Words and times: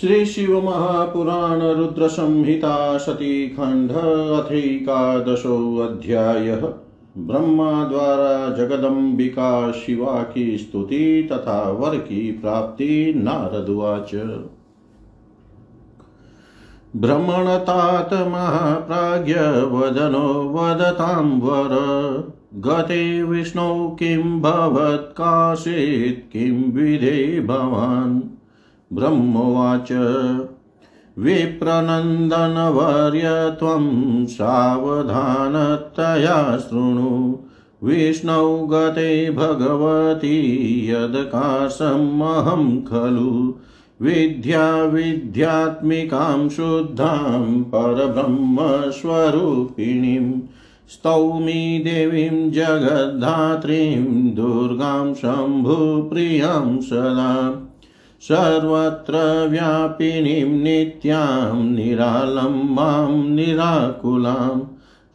श्री 0.00 0.26
शिव 0.26 0.62
महापुराण 0.62 1.60
रुद्र 1.60 2.08
संहिता 2.08 2.98
सती 2.98 3.48
खंड 3.48 3.90
अथैकादशो 3.90 5.76
अध्याय 5.76 6.56
ब्रह्मा 7.18 7.84
द्वारा 7.84 8.56
जगदम्बिका 8.56 9.72
शिवा 9.72 10.22
की 10.22 10.58
स्तुति 10.58 11.28
तथा 11.32 11.70
वर 11.70 11.98
की 11.98 12.32
प्राप्ति 12.32 13.12
नारदुवाच 13.16 14.14
भ्रमणतात 16.96 18.14
महाप्राज्ञ 18.14 19.34
वदनो 19.76 20.50
वदतां 20.54 21.24
वर, 21.24 21.74
गते 22.54 23.22
विष्णौ 23.22 23.88
किं 23.88 24.40
भवत्काशीत् 24.42 26.32
किं 26.32 26.72
विधे 26.72 27.40
भवान्। 27.40 28.33
ब्रह्मोवाच। 28.94 29.92
विप्रनन्दनवर्य 31.18 33.56
त्वं 33.58 34.26
सावधानतया 34.26 36.56
शृणु। 36.56 37.38
विष्णौ 37.84 38.58
गते 38.58 39.30
भगवती 39.30 40.88
यदकाशमहं 40.90 42.80
खलु। 42.80 43.54
विद्या 44.02 44.82
विद्यात्मिकां 44.82 46.48
शुद्धां 46.48 47.62
परब्रह्मस्वरूपिणीं। 47.62 50.40
स्तौमि 50.88 51.82
देवीं 51.84 52.50
जगद्धात्रीं 52.50 54.34
दुर्गां 54.34 55.14
शम्भुप्रियाँ 55.14 56.80
सदा। 56.80 57.63
सर्वत्र 58.24 59.48
व्यापिनीं 59.48 60.44
नित्यां 60.44 61.64
निरालम्बां 61.64 63.28
निराकुलां। 63.28 64.60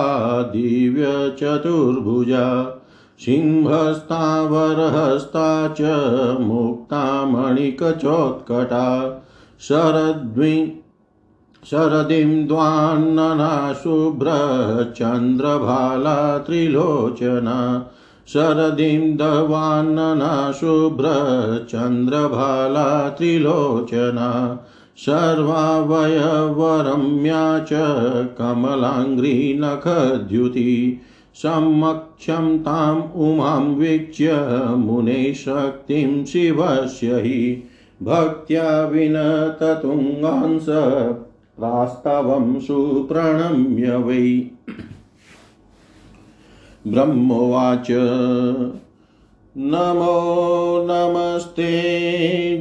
दिव्यचतुर्भुजा 0.56 2.48
सिंहस्तावरहस्ता 3.20 5.76
च 5.80 5.82
मुक्तामणिकचोत्कटा 6.42 8.88
शरद्वि 9.68 10.56
शरदिं 11.66 12.48
द्वान्नना 12.48 13.74
शुभ्रचन्द्रभाला 13.74 16.38
त्रिलोचना। 16.38 17.90
शरदिं 18.28 19.18
दवान्नना 19.18 20.52
शुभ्रचन्द्रभाला 20.52 23.10
त्रिलोचना। 23.10 24.60
सर्वावयवरम्या 24.98 27.60
च 27.60 27.70
कमलाङ्घ्रिनखद्युति। 28.38 31.02
समक्षं 31.36 32.60
ताम् 32.60 33.04
उमां 33.16 33.60
वीक्ष्य 33.60 34.46
मुने 34.76 35.34
शक्तिं 35.34 36.26
शिवस्य 36.26 37.08
हि। 37.08 37.70
भक्त्या 38.04 38.86
विनततुङ्गांस 38.86 40.66
प्रास्तवं 41.60 42.60
सुप्रणम्य 42.60 43.96
वै। 43.96 44.42
ब्रह्मोवाच। 46.88 47.88
नमो 49.58 50.88
नमस्ते 50.92 51.72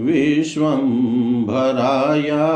विश्वं 0.00 1.44
भराया 1.44 2.52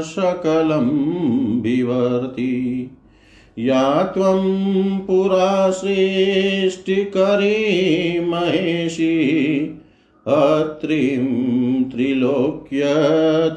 सकलं 0.00 1.60
विवर्ति। 1.60 2.90
या 3.58 4.02
त्वं 4.02 4.98
पुरा 4.98 5.70
सृष्टिकरी 5.70 8.20
महेशी 8.20 9.32
अत्रिं 10.28 11.61
त्रिलोक्य 11.92 12.82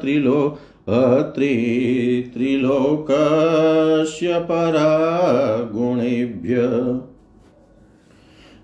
त्रिलो 0.00 0.58
अत्रि 0.88 2.30
त्रिलोकस्य 2.34 4.38
परा 4.38 5.70
गुणेभ्य 5.74 6.64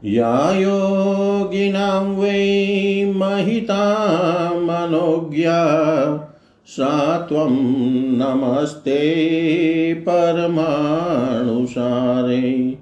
या 0.05 0.57
योगिनां 0.57 2.15
वै 2.15 3.13
महिता 3.17 4.55
मनोज्ञा, 4.55 5.61
सा 6.67 7.19
त्वं 7.19 8.13
नमस्ते 8.13 9.15
परमाणुसारे। 9.95 12.75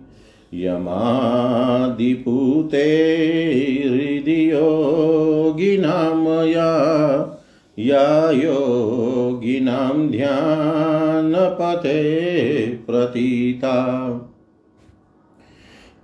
यमादिपूते 0.55 2.87
हृदि 3.89 4.53
योगिनां 5.69 6.45
या 6.45 7.37
या 7.79 8.31
योगिनां 8.31 10.09
ध्यानपथे 10.09 12.67
प्रतीता। 12.67 14.09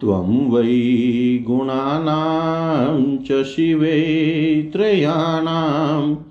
त्वं 0.00 0.50
वै 0.50 1.38
गुणानां 1.38 3.16
च 3.16 3.44
शिवे 3.44 4.70
त्रयाणां 4.72 6.25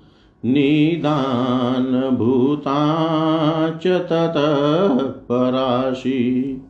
निदानभूता 0.46 2.80
च 3.70 3.86
ततः 3.86 4.98
पराशि। 4.98 6.60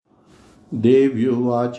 देव्युवाच 0.73 1.77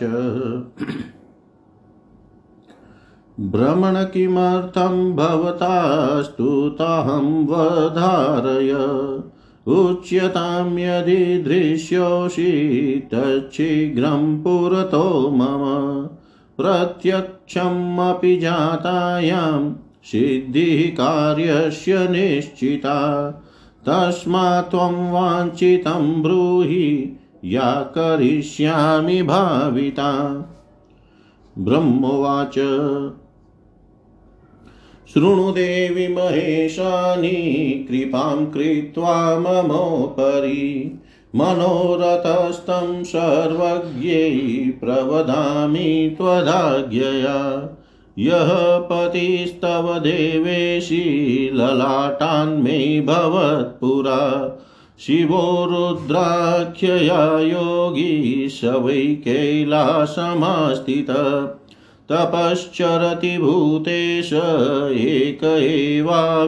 भ्रमण 3.39 4.03
किमर्थं 4.03 5.15
भवतास्तुताहं 5.15 7.45
वधारय। 7.45 8.75
उच्यतां 9.73 10.79
यदि 10.79 11.15
दृश्योषि 11.15 13.09
तच्छीघ्रं 13.13 14.43
पुरतो 14.43 15.31
मम। 15.31 16.09
प्रत्यक्षमपि 16.57 18.37
जातायां 18.37 19.73
सिद्धिः 20.03 20.95
कार्यस्य 20.95 22.07
निश्चिता। 22.07 23.31
तस्मात् 23.89 24.71
त्वं 24.71 25.11
वाञ्छितं 25.11 26.21
ब्रूहि, 26.21 27.19
या 27.45 27.71
करिष्यामि 27.71 29.23
भाविता। 29.23 30.43
ब्रह्मोवाच। 31.57 32.55
शृणु 35.17 35.51
देवि 35.51 36.07
महेशानि 36.07 37.85
कृपां 37.89 38.45
कृत्वा 38.45 39.39
ममोपरि 39.39 40.99
मनोरथस्थं 41.35 43.03
सर्वज्ञै 43.03 44.79
प्रवदामि 44.79 46.15
त्वदाज्ञया। 46.17 47.69
यः 48.19 48.77
पतिस्तव 48.77 49.99
देवेशि 49.99 51.49
ललाटान्मे 51.53 53.01
भवत्पुरा 53.01 54.57
शिवो 54.99 55.65
रुद्राख्यया 55.65 57.39
योगी 57.39 58.49
स 58.49 58.61
वै 58.63 59.01
कैलासमास्थित। 59.01 61.07
तपश्चरति 62.11 63.37
भूतेश 63.37 64.33
एक 64.93 65.43
एवाविकल्पक 65.43 66.39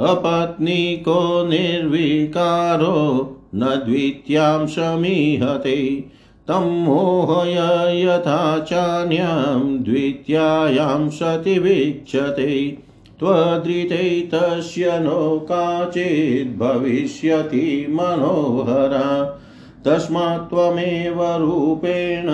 अपत्नीको 0.00 1.48
निर्विकारो 1.48 3.30
न 3.54 3.82
द्वितीयां 3.86 4.66
समीहते। 4.66 6.04
तं 6.48 6.84
मोहय 6.84 7.54
यथा 8.02 8.58
चान्यां 8.58 9.84
द्वितीयायां 9.84 11.08
सति 11.08 11.58
वीक्षते। 11.58 12.78
त्वदृते 13.20 14.28
तस्य 14.34 14.98
नो 14.98 15.46
काचिद् 15.52 16.58
भविष्यति 16.58 17.86
मनोहरा। 17.90 19.40
तस्मात् 19.84 20.50
त्वमेव 20.50 21.22
रूपेण 21.22 22.26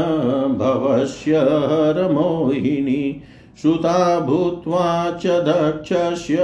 भवस्य 0.59 1.37
हरमोहिनी 1.37 3.21
सुता 3.63 4.21
भूत्वा 4.21 5.11
च 5.11 5.27
दक्षस्य 5.27 6.37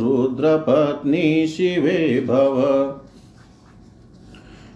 रुद्रपत्नी 0.00 1.46
शिवे 1.46 2.26
भव। 2.28 2.94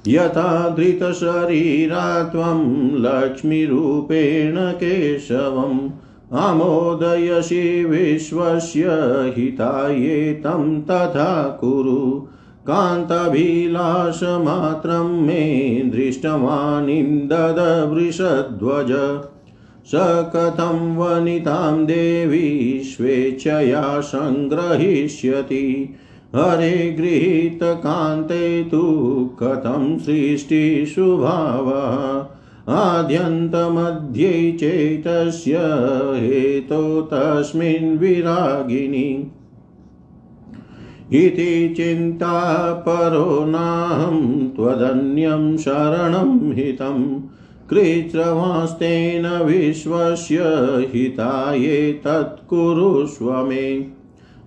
यथा 0.09 0.69
धृतशरीरा 0.69 2.25
त्वं 2.25 2.91
लक्ष्मीरूपेण 2.97 4.57
केशवम् 4.59 5.91
आमोदयसि 6.33 7.85
विश्वस्य 7.85 8.85
हिताये 9.37 10.33
तथा 10.33 11.59
कुरु। 11.61 12.27
कान्ताभिलाषमात्रं 12.69 15.09
मे 15.27 15.43
दृष्टवानिन्ददवृषध्वज 15.95 18.93
स 19.87 19.91
कथं 20.35 20.97
वनितां 20.97 21.85
देवी 21.85 22.81
स्वेच्छया 22.85 24.01
सङ्ग्रहीष्यति। 24.01 25.95
हरे 26.37 26.91
गृहीतकान्ते 26.99 28.63
तु 28.63 28.83
कथं 29.43 29.99
सृष्टिशुभावः 29.99 31.99
आद्यन्तमध्ये 32.75 34.53
चेतस्य 34.53 35.59
हेतो 36.21 37.01
तस्मिन् 37.13 37.99
विरागिणी 37.99 39.09
इति 41.13 41.75
चिन्ता 41.77 42.73
परो 42.73 43.45
नाहं 43.45 44.49
त्वदन्यं 44.49 45.57
शरणं 45.57 46.53
हितं 46.53 47.21
कृच्छ्रवास्तेन 47.71 49.27
विश्वस्य 49.27 50.41
हिताये 50.95 51.93
तत्कुरुष्व 51.93 53.33
मे। 53.33 53.87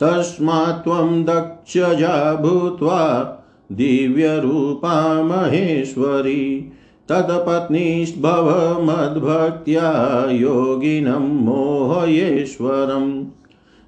तस्मात् 0.00 0.84
त्वं 0.84 1.24
दक्षजा 1.24 2.34
भूत्वा 2.34 3.32
दिव्यरूपा 3.72 5.22
महेश्वरी 5.22 6.72
तत्पत्नीभव 7.08 8.48
मद्भक्त्या 8.82 9.90
योगिनं 10.30 11.44
मोहयेश्वरम्। 11.44 13.24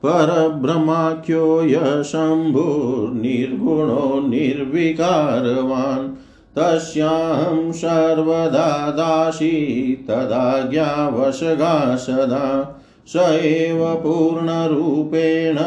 परब्रह्माख्यो 0.06 1.64
य 1.64 2.04
शम्भुर्निर्गुणो 2.04 4.28
निर्विकारवान्। 4.28 6.10
तस्याहं 6.58 7.72
सर्वदा 7.72 8.92
दासी 8.92 10.06
तदाज्ञावशगा 10.08 11.96
सदा 11.96 12.82
स 13.08 13.40
एव 13.44 13.96
पूर्णरूपेण 13.96 15.58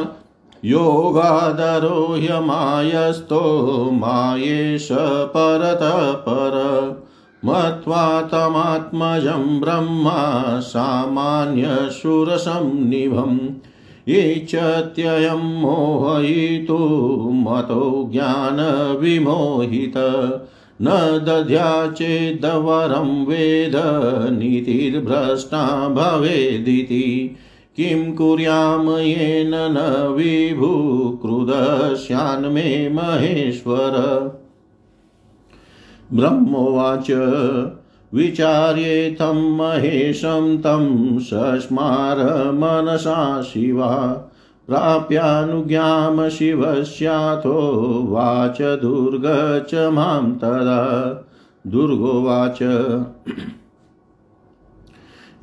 योगादरो 0.64 2.16
ह्यमायस्तो, 2.18 3.90
मायेश 3.92 4.88
परतः 5.36 6.12
पर 6.12 6.54
मत्वा 7.44 8.22
तमात्मजं 8.22 9.60
ब्रह्मा 9.60 10.60
सामान्यशुरसंनिभम् 14.08 14.42
इच्छत्ययं 14.42 15.60
मोहयितु 15.60 17.30
मतो 17.32 18.08
ज्ञानविमोहित। 18.12 19.92
न 20.82 21.24
दध्या 21.28 21.90
चेदवरं 21.90 23.26
वेद, 23.26 23.72
नीतिर्भ्रष्टा 24.38 25.88
भवेदिति। 25.88 27.36
किं 27.76 28.14
कुर्याम 28.14 28.90
येन 28.90 29.52
न 29.54 30.12
विभुक्रुदस्यान्मे 30.16 32.88
महेश्वर। 32.88 33.92
ब्रह्मोवाच। 36.12 37.10
विचार्येथं 38.14 39.56
महेशं 39.56 40.58
तं 40.58 41.18
सस्मार 41.18 42.18
मनसा 42.52 43.42
शिवा। 43.42 43.90
प्राप्यानुज्ञां 44.66 46.30
शिवस्याथो 46.30 47.72
वाच 48.10 48.62
दुर्ग 48.62 49.22
च 49.70 49.74
माँ 49.74 50.38
तदा। 50.42 51.10
दुर्गोवाच 51.66 52.62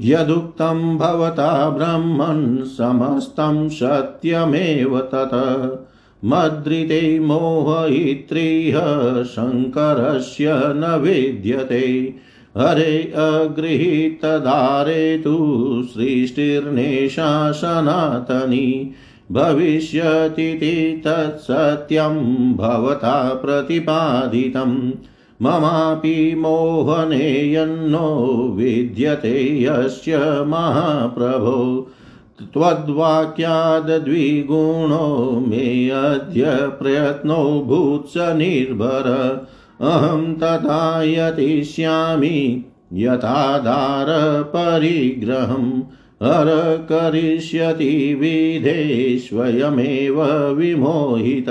यदुक्तं 0.02 0.98
भवता 0.98 1.70
ब्रह्मन् 1.70 2.64
समस्तं 2.64 3.70
सत्यमेव 3.70 5.00
तत्। 5.00 5.88
मद्रिते 6.26 7.20
मोहयित्रिह 7.20 8.76
शङ्करस्य 9.24 10.46
न 10.54 11.00
विद्यते। 11.02 12.16
हरे 12.58 13.14
अगृहीतधारे 13.16 15.18
तु 15.18 15.38
सृष्टिर्नेशा 15.86 17.52
सनातनी 17.52 18.92
भविष्यतीति 19.32 21.02
तत्सत्यं 21.06 22.54
भवता 22.54 23.34
प्रतिपादितम् 23.34 24.92
ममापि 25.42 26.36
मोहने 26.38 27.54
यन्नो 27.54 28.54
विद्यते 28.58 29.64
यस्य 29.64 30.44
महाप्रभो। 30.48 31.92
त्वद्वाक्याद्विगुणो 32.54 35.46
मे 35.48 35.90
अद्य 35.90 36.44
प्रयत्नो 36.48 37.64
भूत्स 37.68 38.14
निर्भर। 38.18 39.38
अहं 39.82 40.34
तथा 40.34 41.04
यतिष्यामि 41.04 42.66
यथाधारपरिग्रहम् 42.94 45.82
हर 46.24 46.88
करिष्यति 46.92 48.14
विधे 48.14 49.20
स्वयमेव 49.20 50.52
विमोहित। 50.52 51.46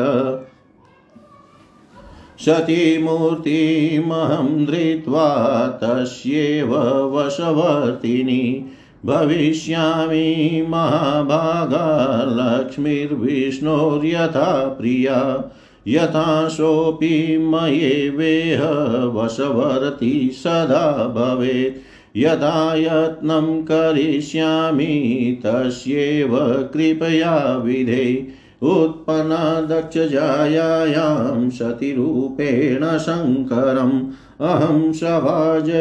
सतीमूर्तिमहं 2.39 4.67
धृत्वा 4.67 5.81
तस्येव 5.83 6.77
वशवर्तिनि। 7.17 8.71
भविष्यामि 9.07 10.67
महाभागा 10.69 12.25
लक्ष्मीर्विष्णोर्यथा 12.29 14.77
प्रिया। 14.81 15.51
यथा 15.89 16.49
सोऽपि 16.49 17.39
मयेवेह 17.39 18.63
वशवर्ती 19.05 20.31
सदा 20.33 21.15
भवेत्। 21.17 21.81
यदा 22.17 22.75
यत्नं 22.75 23.63
करिष्यामि 23.63 25.39
तस्यैव 25.47 26.37
कृपया 26.75 27.63
विधे। 27.65 28.29
उत्पन्ना 28.63 29.61
दक्षजायां 29.61 31.51
सतिरूपेण 31.51 32.99
शङ्करम्। 32.99 34.03
अहं 34.41 34.93
सभाजयिष्यामि 34.93 35.79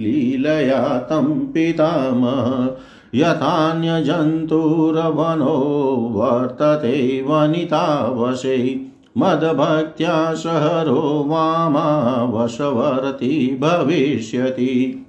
लीलया 0.00 0.98
तं 0.98 1.24
पितामह। 1.24 2.76
यथान्यजन्तुरवनो 3.14 6.10
वर्तते 6.14 7.22
वनितावशे। 7.22 8.86
मदभक्त्या 9.18 10.34
सहरो 10.34 11.24
वामावशवर्ती 11.28 13.58
भविष्यति। 13.60 15.06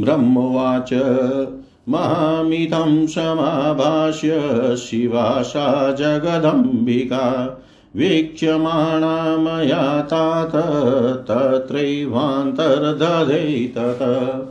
ब्रह्मोवाच 0.00 0.90
महामितं 1.88 3.06
समाभाष्य 3.06 4.76
शिवाशा 4.76 5.92
जगदम्बिका। 5.92 7.58
वीक्ष्यमाणा 7.96 9.36
मया 9.36 10.00
तात 10.00 10.52
तत्रैवान्तर्दधे 11.30 13.74
तत् 13.78 14.47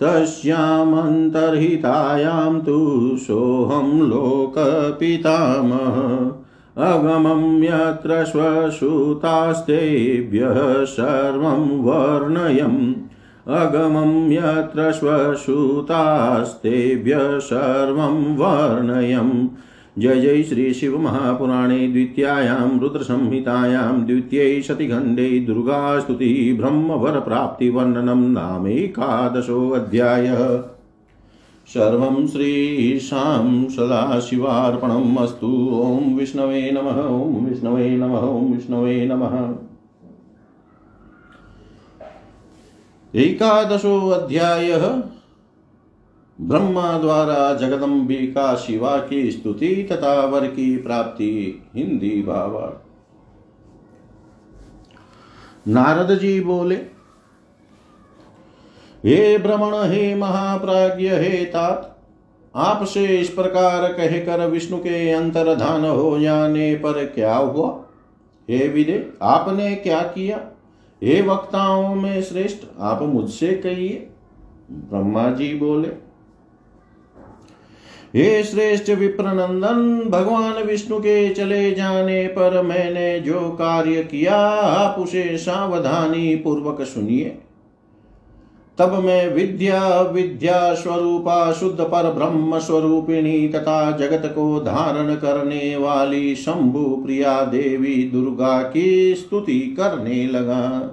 तस्यामन्तर्हितायां 0.00 2.60
तु 2.60 3.12
सोऽहं 3.16 4.08
लोकपितामह। 4.08 6.84
अगमं 6.84 7.62
यत्र 7.62 8.24
श्वसुतास्तेभ्यः 8.24 10.84
सर्वं 10.84 11.82
वर्णयम्। 11.82 12.94
अगमं 13.48 14.32
यत्र 14.32 14.92
श्वसुतास्तेभ्यः 14.92 17.38
सर्वं 17.38 18.36
वर्णयम्। 18.36 19.48
जय 19.98 20.20
जय 20.20 20.42
श्री 20.42 20.74
शिव 20.74 20.98
महापुराणे 20.98 21.88
द्वितीयायां 21.88 22.80
रुद्रसंहितायां 22.80 24.06
द्वितीये 24.06 24.62
शतिखण्डे 24.62 25.40
दुर्गास्तुति 25.40 26.56
ब्रह्मवरप्राप्तिवर्णनं 26.60 28.32
नामेकादशोऽध्यायः 28.32 30.62
सर्वं 31.66 32.26
श्रीशां 32.26 33.68
सदाशिवार्पणम् 33.68 35.18
अस्तु। 35.18 35.82
ॐ 35.84 36.14
विष्णवे 36.14 36.70
नमः, 36.70 37.02
ॐ 37.02 37.46
विष्णवे 37.46 37.96
नमः, 37.96 38.18
ॐ 38.18 38.52
विष्णवे 38.52 39.06
नमः। 39.06 39.54
एकादशोऽध्यायः। 43.20 45.15
ब्रह्मा 46.40 46.98
द्वारा 46.98 47.54
जगदम्बिका 47.54 48.54
शिवा 48.54 48.96
की 48.98 49.30
स्तुति 49.30 49.88
तथा 49.92 50.24
वर 50.24 50.46
की 50.46 50.76
प्राप्ति, 50.76 51.62
हिंदी 51.74 52.22
भावार्थ 52.22 52.82
नारद 55.68 56.18
जी 56.18 56.40
बोले, 56.40 56.74
हे 59.04 59.38
भ्रमण 59.38 59.74
हे 59.74 60.14
महाप्राज्य 60.14 61.16
हे 61.16 61.44
तात, 61.44 61.98
आपसे 62.54 63.06
इस 63.06 63.28
प्रकार 63.28 63.92
कहकर 63.92 64.46
विष्णु 64.46 64.78
के 64.78 65.10
अंतर्धान 65.10 65.84
हो 65.84 66.18
जाने 66.20 66.74
पर 66.74 67.04
क्या 67.06 67.36
हुआ? 67.36 67.70
हे 68.50 68.68
विदे, 68.68 69.12
आपने 69.22 69.74
क्या 69.74 70.00
किया? 70.00 70.40
हे 71.02 71.20
वक्ताओं 71.22 71.94
में 71.94 72.22
श्रेष्ठ, 72.22 72.66
आप 72.80 73.02
मुझसे 73.02 73.48
कहिए। 73.48 74.10
ब्रह्मा 74.70 75.30
जी 75.30 75.54
बोले 75.54 76.05
हे 78.16 78.42
श्रेष्ठ 78.42 78.90
विप्रनंदन, 78.90 80.10
भगवान 80.10 80.62
विष्णु 80.62 80.98
के 80.98 81.28
चले 81.28 81.70
जाने 81.72 82.26
पर 82.26 82.62
मैंने 82.62 83.20
जो 83.20 83.40
कार्य 83.40 84.02
किया, 84.02 84.36
आप 84.50 84.98
उसे 84.98 85.38
सावधानी 85.38 86.36
पूर्वक 86.36 86.82
सुनिए। 86.82 87.38
तब 88.78 88.92
मैं 89.04 89.34
विद्या 89.34 90.00
विद्या 90.00 90.74
स्वरूपा, 90.74 91.52
शुद्ध 91.52 91.80
पर 91.80 92.10
ब्रह्म 92.10 92.58
स्वरूपिणी 92.58 93.48
तथा 93.48 93.90
जगत 93.90 94.32
को 94.34 94.60
धारण 94.60 95.14
करने 95.14 95.76
वाली 95.76 96.34
शंभु 96.34 97.02
प्रिया 97.04 97.42
देवी 97.44 98.10
दुर्गा 98.12 98.62
की 98.62 99.14
स्तुति 99.14 99.60
करने 99.60 100.26
लगा। 100.26 100.92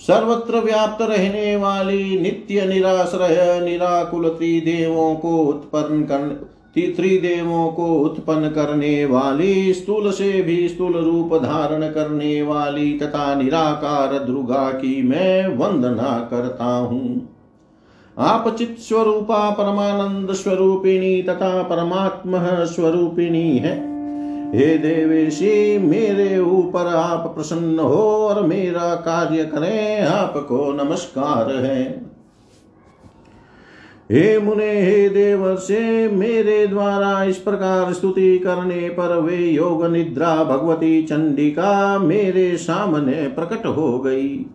सर्वत्र 0.00 0.58
व्याप्त 0.58 1.02
रहने 1.02 1.56
वाली 1.56 2.20
नित्य 2.20 2.66
निराश्रय 2.66 3.60
निराकुल 3.64 4.28
त्रिदेवों 4.28 5.14
को 5.14 5.38
उत्पन्न 5.38 6.02
कर 6.02 6.50
त्रिदेवों 6.76 7.68
को 7.72 7.86
उत्पन्न 7.94 8.48
करने 8.48 9.04
वाली, 9.04 9.74
स्थूल 9.74 10.10
से 10.10 10.42
भी 10.42 10.68
स्थूल 10.68 10.96
रूप 10.96 11.34
धारण 11.42 11.82
करने 11.92 12.42
वाली 12.42 12.98
तथा 12.98 13.34
निराकार 13.34 14.18
दुर्गा 14.18 14.70
की 14.70 15.02
मैं 15.02 15.56
वंदना 15.56 16.28
करता 16.30 16.64
हूँ। 16.64 17.28
आप 18.18 18.56
चित 18.58 18.76
स्वरूपा 18.78 19.50
परमानंद 19.50 20.32
स्वरूपिणी 20.32 21.22
तथा 21.22 21.62
परमात्मा 21.62 22.64
स्वरूपिणी 22.64 23.58
है। 23.58 23.93
हे 24.54 24.78
देवेशी, 24.78 25.78
मेरे 25.78 26.38
ऊपर 26.38 26.86
आप 26.86 27.32
प्रसन्न 27.34 27.78
हो 27.78 28.02
और 28.02 28.46
मेरा 28.46 28.94
कार्य 28.94 29.44
करें, 29.44 30.02
आपको 30.02 30.72
नमस्कार 30.72 31.52
है। 31.52 32.04
हे 34.12 34.38
मुने, 34.38 34.82
हे 34.82 35.08
देव 35.08 35.56
से 35.56 36.08
मेरे 36.08 36.66
द्वारा 36.66 37.24
इस 37.24 37.36
प्रकार 37.36 37.92
स्तुति 37.92 38.38
करने 38.38 38.88
पर 38.88 39.20
वे 39.20 39.36
योग 39.36 39.86
निद्रा 39.86 40.44
भगवती 40.44 41.02
चंडिका 41.02 41.98
मेरे 41.98 42.56
सामने 42.56 43.28
प्रकट 43.28 43.66
हो 43.66 43.98
गई। 43.98 44.46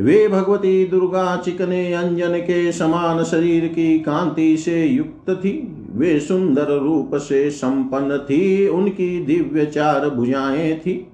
वे 0.00 0.28
भगवती 0.28 0.84
दुर्गा 0.84 1.36
चिकने 1.36 1.92
अंजन 1.92 2.38
के 2.38 2.72
समान 2.72 3.24
शरीर 3.24 3.66
की 3.66 3.98
कांति 3.98 4.56
से 4.56 4.84
युक्त 4.84 5.30
थी। 5.30 5.73
वे 5.94 6.20
सुंदर 6.20 6.66
रूप 6.78 7.10
से 7.14 7.50
संपन्न 7.50 8.18
थी, 8.18 8.68
उनकी 8.68 9.24
दिव्य 9.24 9.66
चार 9.66 10.10
भुजाएँ 10.10 10.78
थी। 10.78 11.06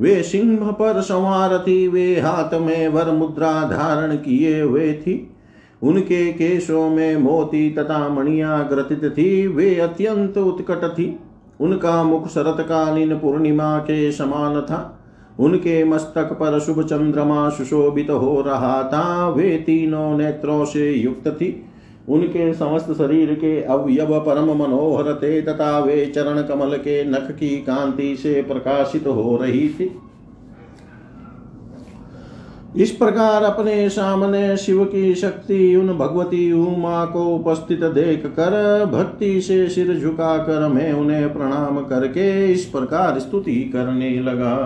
वे 0.00 0.22
सिंह 0.22 0.70
पर 0.70 1.00
संवार 1.00 1.58
थी, 1.58 1.88
वे 1.88 2.20
हाथ 2.20 2.60
में 2.60 2.88
वर 2.88 3.10
मुद्रा 3.10 3.52
धारण 3.64 4.16
किए 4.16 4.60
हुए 4.60 4.92
थी। 4.92 5.30
उनके 5.82 6.32
केशों 6.32 6.90
में 6.90 7.16
मोती 7.16 7.70
तथा 7.70 8.08
मणिया 8.08 8.62
ग्रथित 8.62 9.14
थी, 9.18 9.46
वे 9.46 9.74
अत्यंत 9.74 10.38
उत्कट 10.38 10.88
थी। 10.88 11.18
उनका 11.60 12.02
मुख 12.02 12.28
शरतकालीन 12.28 13.14
पूर्णिमा 13.14 13.78
के 13.78 14.12
समान 14.12 14.60
था। 14.60 15.00
उनके 15.40 15.84
मस्तक 15.84 16.24
पर 16.24 16.60
शुभ 16.60 16.82
चंद्रमा 16.82 17.48
सुशोभित 17.48 18.10
हो 18.10 18.40
रहा 18.40 18.82
था। 18.82 19.28
वे 19.28 19.56
तीनों 19.66 20.18
नेत्रों 20.18 20.64
से 20.64 20.92
युक्त 20.92 21.28
थी। 21.28 21.64
उनके 22.08 22.52
समस्त 22.54 22.92
शरीर 22.92 23.32
के 23.34 23.60
अवयव 23.62 24.18
परम 24.20 24.52
मनोहर 24.54 25.12
थे 25.14 25.40
तथा 25.42 25.78
वे 25.78 26.06
चरण 26.06 26.42
कमल 26.42 26.76
के 26.76 27.04
नख 27.04 27.30
की 27.30 27.56
कांति 27.58 28.16
से 28.16 28.42
प्रकाशित 28.42 29.06
हो 29.06 29.36
रही 29.36 29.68
थी। 29.68 29.90
इस 32.76 32.90
प्रकार 32.90 33.42
अपने 33.42 33.88
सामने 33.88 34.56
शिव 34.56 34.84
की 34.84 35.14
शक्ति 35.14 35.74
उन 35.76 35.92
भगवती 35.98 36.52
उमा 36.52 37.04
को 37.04 37.24
उपस्थित 37.26 37.84
देख 37.84 38.26
कर 38.26 38.54
भक्ति 38.86 39.40
से 39.40 39.68
सिर 39.68 39.94
झुका 40.00 40.36
कर 40.38 40.68
मैं 40.68 40.92
उन्हें 40.92 41.32
प्रणाम 41.34 41.80
करके 41.80 42.52
इस 42.52 42.64
प्रकार 42.64 43.18
स्तुति 43.18 43.54
करने 43.74 44.10
लगा। 44.20 44.56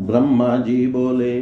ब्रह्मा 0.00 0.56
जी 0.56 0.86
बोले 0.86 1.38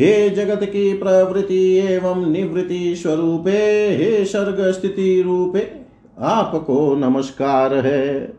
हे 0.00 0.30
जगत 0.30 0.64
की 0.64 0.92
प्रवृत्ति 0.92 1.76
एवं 1.76 2.30
निवृत्ति 2.30 2.96
स्वरूपे, 2.96 3.88
हे 3.96 4.24
सर्ग 4.24 4.72
स्थिति 4.72 5.22
रूपे, 5.22 5.80
आपको 6.20 6.94
नमस्कार 6.94 7.74
है। 7.74 8.32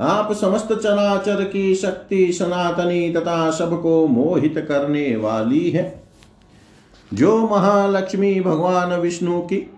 आप 0.00 0.32
समस्त 0.32 0.68
चराचर 0.72 1.44
की 1.44 1.74
शक्ति, 1.74 2.32
सनातनी 2.32 3.12
तथा 3.12 3.50
सबको 3.50 4.06
मोहित 4.06 4.66
करने 4.68 5.16
वाली 5.16 5.70
है। 5.70 6.02
जो 7.14 7.38
महालक्ष्मी 7.38 8.40
भगवान 8.40 9.00
विष्णु 9.00 9.40
की, 9.40 9.70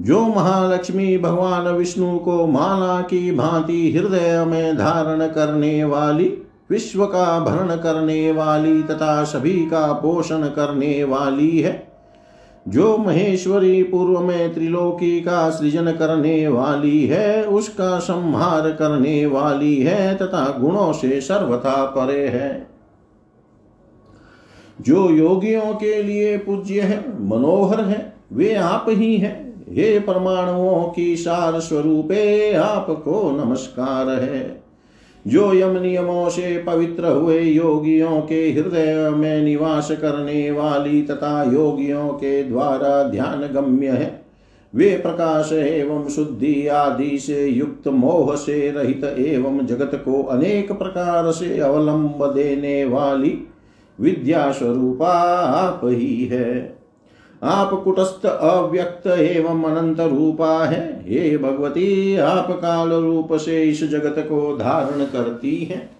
जो 0.00 0.20
महालक्ष्मी 0.20 1.18
भगवान 1.18 1.68
विष्णु 1.68 2.18
को 2.18 2.46
माला 2.46 3.00
की 3.00 3.32
भांति 3.32 3.92
हृदय 3.92 4.44
में 4.44 4.76
धारण 4.76 5.26
करने 5.26 5.84
वाली 5.84 6.38
विश्व 6.74 7.06
का 7.06 7.40
भरण 7.40 7.76
करने 7.76 8.32
वाली 8.32 8.82
तथा 8.82 9.24
सभी 9.24 9.66
का 9.66 9.92
पोषण 9.92 10.42
करने 10.42 11.04
वाली 11.04 11.60
है। 11.60 11.88
जो 12.68 12.96
महेश्वरी 12.96 13.82
पूर्व 13.82 14.20
में 14.20 14.54
त्रिलोकी 14.54 15.20
का 15.20 15.50
सृजन 15.50 15.92
करने 15.92 16.48
वाली 16.48 17.06
है, 17.06 17.46
उसका 17.46 17.98
संहार 17.98 18.70
करने 18.72 19.26
वाली 19.26 19.82
है 19.82 20.14
तथा 20.14 20.58
गुणों 20.58 20.92
से 20.92 21.20
सर्वथा 21.20 21.84
परे 21.84 22.28
है। 22.28 22.66
जो 24.80 25.10
योगियों 25.10 25.74
के 25.74 26.02
लिए 26.02 26.38
पूज्य 26.38 26.80
है, 26.80 27.28
मनोहर 27.28 27.80
है, 27.80 28.16
वे 28.32 28.54
आप 28.54 28.86
ही 28.88 29.16
हैं। 29.16 29.64
हे 29.68 29.98
परमाणुओं 29.98 30.92
की 30.92 31.16
सार 31.16 31.60
स्वरूपे, 31.60 32.54
आपको 32.54 33.44
नमस्कार 33.44 34.08
है। 34.08 34.63
जो 35.26 35.52
यम 35.54 35.76
नियमों 35.78 36.28
से 36.28 36.56
पवित्र 36.66 37.08
हुए 37.08 37.38
योगियों 37.40 38.20
के 38.20 38.40
हृदय 38.52 39.10
में 39.10 39.42
निवास 39.42 39.90
करने 39.92 40.50
वाली 40.50 41.02
तथा 41.02 41.42
योगियों 41.52 42.08
के 42.08 42.42
द्वारा 42.42 43.02
ध्यान 43.02 43.46
गम्य 43.52 43.88
है, 43.88 44.24
वे 44.74 44.90
प्रकाश 44.96 45.52
एवं 45.52 46.08
शुद्धि 46.08 46.66
आदि 46.66 47.18
से 47.18 47.46
युक्त 47.46 47.88
मोह 47.88 48.34
से 48.36 48.70
रहित 48.70 49.04
एवं 49.04 49.64
जगत 49.66 49.90
को 50.04 50.22
अनेक 50.22 50.72
प्रकार 50.72 51.30
से 51.32 51.58
अवलंब 51.60 52.32
देने 52.34 52.84
वाली 52.84 53.38
विद्या 53.98 54.50
स्वरूपा 54.52 55.12
आप 55.40 55.80
ही 55.84 56.24
है। 56.24 56.83
आप 57.44 57.70
कुटस्थ 57.70 58.26
अव्यक्त 58.26 59.06
एवं 59.06 59.62
अनंत 59.62 60.00
रूपा 60.00 60.64
है। 60.64 61.04
हे 61.06 61.38
भगवती, 61.38 62.16
आप 62.16 62.50
काल 62.50 62.92
रूप 62.92 63.32
से 63.32 63.62
इस 63.62 63.84
जगत 63.84 64.14
को 64.18 64.56
धारण 64.56 65.04
करती 65.04 65.56
हैं। 65.56 65.90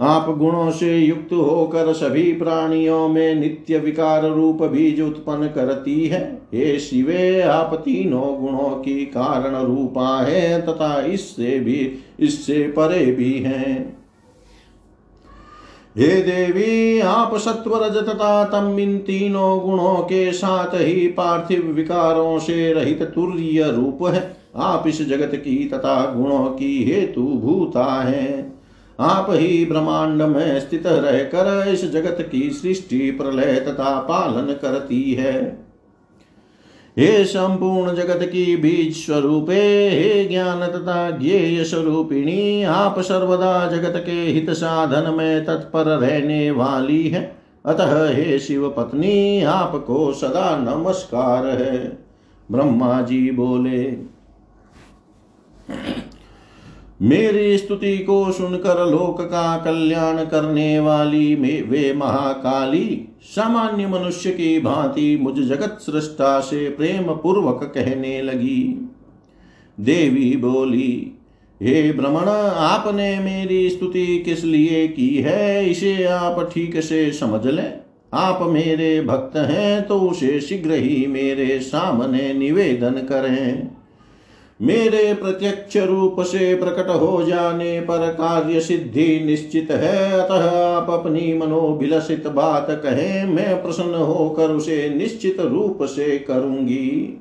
आप 0.00 0.38
गुणों 0.38 0.70
से 0.70 0.98
युक्त 0.98 1.32
होकर 1.32 1.92
सभी 1.92 2.32
प्राणियों 2.32 3.08
में 3.08 3.34
नित्य 3.34 3.78
विकार 3.78 4.24
रूप 4.24 4.62
बीज 4.62 5.00
उत्पन्न 5.00 5.48
करती 5.48 6.06
है। 6.06 6.42
हे 6.54 6.78
शिवे, 6.78 7.40
आप 7.40 7.74
तीनों 7.74 8.40
गुणों 8.40 8.70
की 8.70 9.04
कारण 9.06 9.56
रूपा 9.56 10.22
है 10.22 10.62
तथा 10.62 11.04
इससे 11.04 11.60
भी, 11.60 11.98
इससे 12.20 12.62
परे 12.62 13.12
भी 13.12 13.32
हैं। 13.32 14.01
हे 15.98 16.08
देवी, 16.22 17.00
आप 17.00 17.36
सत्व 17.36 17.84
रज 17.84 17.96
तथा 17.96 18.44
तम 18.44 18.78
इन 18.78 18.98
तीनों 18.98 19.60
गुणों 19.60 19.96
के 19.96 20.32
साथ 20.32 20.74
ही 20.74 21.08
पार्थिव 21.08 21.66
विकारों 21.66 22.38
से 22.38 22.72
रहित 22.72 23.02
तुर्य 23.02 23.70
रूप 23.70 23.98
है। 24.06 24.36
आप 24.56 24.84
इस 24.86 25.08
जगत 25.08 25.34
की 25.34 25.70
तथा 25.74 26.14
गुणों 26.14 26.46
की 26.46 26.84
हेतु 26.84 27.22
भूता 27.22 28.02
है। 28.02 28.52
आप 29.00 29.26
ही 29.30 29.64
ब्रह्मांड 29.64 30.22
में 30.22 30.60
स्थित 30.60 30.86
रहकर 30.86 31.68
इस 31.68 31.90
जगत 31.90 32.28
की 32.32 32.50
सृष्टि 32.50 33.10
प्रलय 33.10 33.60
तथा 33.60 33.98
पालन 34.00 34.52
करती 34.62 35.12
है। 35.12 35.66
हे 36.98 37.24
संपूर्ण 37.24 37.94
जगत 37.94 38.20
की 38.22 38.56
बीज 38.56 39.06
स्वरूपे, 39.06 39.88
हे 39.88 40.24
ज्ञान 40.24 40.60
तथा 40.60 41.10
ज्ञेय 41.10 41.64
स्वरूपिणी, 41.64 42.62
आप 42.62 43.00
सर्वदा 43.00 43.70
जगत 43.70 44.02
के 44.06 44.12
हित 44.12 44.50
साधन 44.50 45.14
में 45.14 45.44
तत्पर 45.44 45.84
रहने 45.84 46.50
वाली 46.50 47.08
है। 47.08 47.36
अतः 47.66 48.14
हे 48.14 48.38
शिव 48.38 48.74
पत्नी, 48.76 49.42
आपको 49.42 50.12
सदा 50.12 50.56
नमस्कार 50.56 51.46
है। 51.46 51.98
ब्रह्मा 52.52 53.02
जी 53.02 53.30
बोले। 53.30 53.96
मेरी 57.02 57.58
स्तुति 57.58 57.98
को 57.98 58.32
सुनकर 58.32 58.86
लोक 58.86 59.20
का 59.20 59.56
कल्याण 59.56 60.16
करने 60.16 60.80
वाली 60.80 61.36
मे, 61.36 61.62
वे 61.62 61.92
महाकाली, 61.92 63.08
सामान्य 63.22 63.86
मनुष्य 63.86 64.30
की 64.30 64.60
भांति 64.60 65.16
मुझ 65.16 65.34
जगत 65.38 65.78
सृष्टा 65.80 66.40
से 66.40 66.70
प्रेम 66.70 67.02
पूर्वक 67.02 67.72
कहने 67.74 68.22
लगी। 68.22 68.88
देवी 69.80 70.36
बोली, 70.36 71.18
हे 71.62 71.92
भ्रमण 71.92 72.28
आपने 72.58 73.18
मेरी 73.18 73.70
स्तुति 73.70 74.18
किस 74.18 74.44
लिए 74.44 74.88
की 74.88 75.16
है? 75.16 75.70
इसे 75.70 76.04
आप 76.04 76.50
ठीक 76.54 76.80
से 76.80 77.12
समझ 77.12 77.46
लें। 77.46 77.72
आप 78.14 78.38
मेरे 78.42 79.00
भक्त 79.00 79.36
हैं 79.36 79.82
तो 79.82 80.00
उसे 80.00 80.40
शीघ्र 80.40 80.72
ही 80.72 81.06
मेरे 81.06 81.60
सामने 81.60 82.32
निवेदन 82.32 82.92
करें। 82.92 83.81
मेरे 84.62 85.14
प्रत्यक्ष 85.14 85.76
रूप 85.76 86.16
से 86.20 86.54
प्रकट 86.54 86.88
हो 86.88 87.22
जाने 87.22 87.80
पर 87.80 88.12
कार्य 88.12 88.60
सिद्धि 88.60 89.20
निश्चित 89.20 89.70
है। 89.70 90.12
अतः 90.12 90.50
आप 90.50 90.90
अपनी 90.90 91.38
मनोभिलषित 91.38 92.26
बात 92.26 92.66
कहें, 92.70 93.26
मैं 93.26 93.62
प्रसन्न 93.62 93.94
होकर 93.94 94.50
उसे 94.50 94.94
निश्चित 94.94 95.40
रूप 95.40 95.78
से 95.82 96.18
करूँगी। 96.18 97.20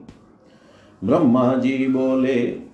ब्रह्मा 1.04 1.54
जी 1.54 1.88
बोले, 1.88 2.72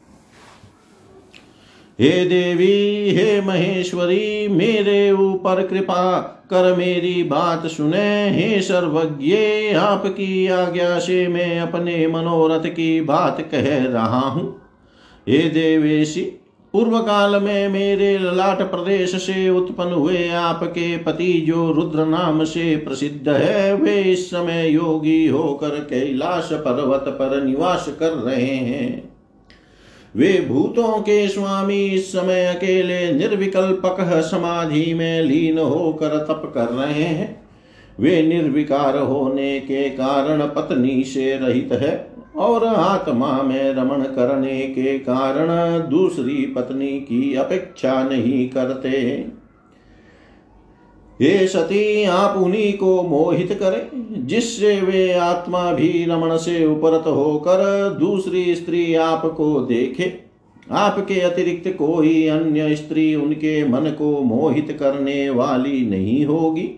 हे 1.99 2.25
देवी, 2.25 3.09
हे 3.15 3.41
महेश्वरी, 3.41 4.47
मेरे 4.47 5.11
ऊपर 5.11 5.67
कृपा 5.67 6.33
कर 6.51 6.75
मेरी 6.75 7.23
बात 7.23 7.65
सुने। 7.67 8.29
हे 8.29 8.61
सर्वज्ञ, 8.61 9.35
आपकी 9.73 10.47
आज्ञा 10.47 10.99
से 10.99 11.27
मैं 11.27 11.59
अपने 11.59 12.07
मनोरथ 12.07 12.69
की 12.69 13.01
बात 13.01 13.41
कह 13.51 13.85
रहा 13.85 14.19
हूँ। 14.19 14.61
हे 15.27 15.37
देवेशी 15.49 16.21
पूर्व 16.73 16.97
काल 16.99 17.35
में 17.43 17.67
मेरे 17.69 18.17
ललाट 18.17 18.61
प्रदेश 18.61 19.15
से 19.15 19.49
उत्पन्न 19.49 19.91
हुए 19.91 20.27
आपके 20.29 20.97
पति 20.97 21.31
जो 21.47 21.71
रुद्र 21.71 22.05
नाम 22.05 22.43
से 22.43 22.75
प्रसिद्ध 22.77 23.29
है, 23.29 23.73
वे 23.73 24.01
इस 24.01 24.29
समय 24.29 24.69
योगी 24.69 25.27
होकर 25.27 25.69
कैलाश 25.69 26.49
पर्वत 26.53 27.05
पर 27.07 27.41
निवास 27.43 27.87
कर 27.99 28.11
रहे 28.11 28.45
हैं। 28.45 29.16
वे 30.17 30.45
भूतों 30.49 31.01
के 31.01 31.27
स्वामी 31.27 31.85
इस 31.85 32.11
समय 32.11 32.45
अकेले 32.45 33.11
निर्विकल्पक 33.11 33.97
समाधि 34.31 34.93
में 34.93 35.21
लीन 35.21 35.57
होकर 35.59 36.17
तप 36.19 36.51
कर 36.53 36.65
रहे 36.65 37.03
हैं। 37.03 37.47
वे 37.99 38.21
निर्विकार 38.21 38.97
होने 38.97 39.59
के 39.59 39.89
कारण 39.89 40.41
पत्नी 40.47 41.03
से 41.03 41.37
रहित 41.37 41.69
है 41.71 42.11
और 42.35 42.65
आत्मा 42.65 43.41
में 43.41 43.73
रमण 43.73 44.03
करने 44.03 44.61
के 44.67 44.97
कारण 44.99 45.47
दूसरी 45.89 46.45
पत्नी 46.45 46.99
की 46.99 47.35
अपेक्षा 47.35 48.03
नहीं 48.03 48.49
करते 48.49 49.25
हे 51.21 51.47
सती 51.47 52.03
आप 52.03 52.37
उन्हीं 52.37 52.73
को 52.73 53.03
मोहित 53.03 53.51
करें, 53.51 54.27
जिससे 54.27 54.81
वे 54.81 55.13
आत्मा 55.13 55.71
भी 55.73 56.05
रमण 56.05 56.37
से 56.37 56.65
उपरत 56.65 57.03
होकर 57.07 57.89
दूसरी 57.99 58.55
स्त्री 58.55 58.93
आपको 58.95 59.59
देखे। 59.59 60.13
आपके 60.71 61.19
अतिरिक्त 61.21 61.67
कोई 61.77 62.27
अन्य 62.27 62.75
स्त्री 62.75 63.15
उनके 63.15 63.67
मन 63.67 63.95
को 63.97 64.21
मोहित 64.21 64.77
करने 64.79 65.29
वाली 65.29 65.85
नहीं 65.85 66.25
होगी। 66.25 66.69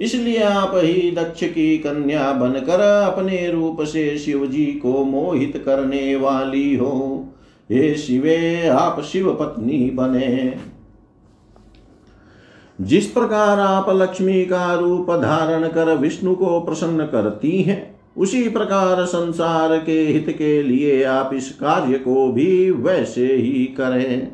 इसलिए 0.00 0.42
आप 0.42 0.72
ही 0.74 1.10
दक्ष 1.10 1.44
की 1.44 1.78
कन्या 1.78 2.32
बनकर 2.32 2.80
अपने 2.80 3.50
रूप 3.50 3.82
से 3.82 4.18
शिव 4.18 4.46
जी 4.46 4.66
को 4.66 5.04
मोहित 5.04 5.62
करने 5.66 6.16
वाली 6.16 6.74
हो। 6.76 7.26
हे 7.70 7.94
शिवे, 7.94 8.68
आप 8.68 9.00
शिव 9.02 9.32
पत्नी 9.34 9.90
बने। 9.94 10.54
जिस 12.80 13.06
प्रकार 13.06 13.58
आप 13.58 13.86
लक्ष्मी 13.90 14.44
का 14.44 14.74
रूप 14.74 15.10
धारण 15.10 15.68
कर 15.68 15.94
विष्णु 15.94 16.34
को 16.34 16.60
प्रसन्न 16.60 17.04
करती 17.04 17.62
हैं, 17.62 18.00
उसी 18.16 18.48
प्रकार 18.48 19.04
संसार 19.04 19.78
के 19.78 20.00
हित 20.00 20.34
के 20.38 20.62
लिए 20.62 21.04
आप 21.04 21.30
इस 21.34 21.50
कार्य 21.52 21.98
को 21.98 22.32
भी 22.32 22.70
वैसे 22.70 23.26
ही 23.26 23.64
करें। 23.64 24.32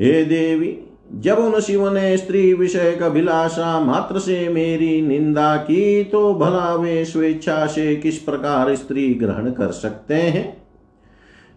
हे 0.00 0.24
देवी, 0.24 0.78
जब 1.14 1.38
उन 1.38 1.60
शिव 1.60 1.92
ने 1.92 2.16
स्त्री 2.16 2.52
विषय 2.54 2.98
अभिलाषा 3.02 3.80
मात्र 3.80 4.18
से 4.18 4.48
मेरी 4.48 5.02
निंदा 5.02 5.56
की 5.56 6.04
तो 6.04 6.34
भला 6.34 6.74
वे 6.74 7.04
स्वेच्छा 7.04 7.66
से 7.66 7.96
किस 7.96 8.18
प्रकार 8.18 8.74
स्त्री 8.74 9.14
ग्रहण 9.14 9.50
कर 9.50 9.70
सकते 9.70 10.14
हैं? 10.14 10.57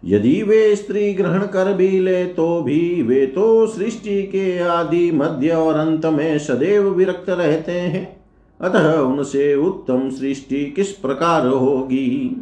यदि 0.02 0.42
वे 0.42 0.74
स्त्री 0.76 1.12
ग्रहण 1.14 1.42
कर 1.46 1.72
भी 1.72 1.88
ले 2.00 2.24
तो 2.26 2.62
भी 2.62 3.02
वे 3.02 3.26
तो 3.26 3.66
सृष्टि 3.66 4.22
के 4.22 4.58
आदि 4.58 5.10
मध्य 5.10 5.50
और 5.50 5.74
अंत 5.74 6.06
में 6.06 6.38
सदैव 6.38 6.88
विरक्त 6.88 7.30
रहते 7.30 7.72
हैं। 7.72 8.04
अतः 8.60 8.92
उनसे 8.92 9.54
उत्तम 9.54 10.08
सृष्टि 10.10 10.64
किस 10.66 10.90
प्रकार 10.92 11.46
होगी? 11.46 12.36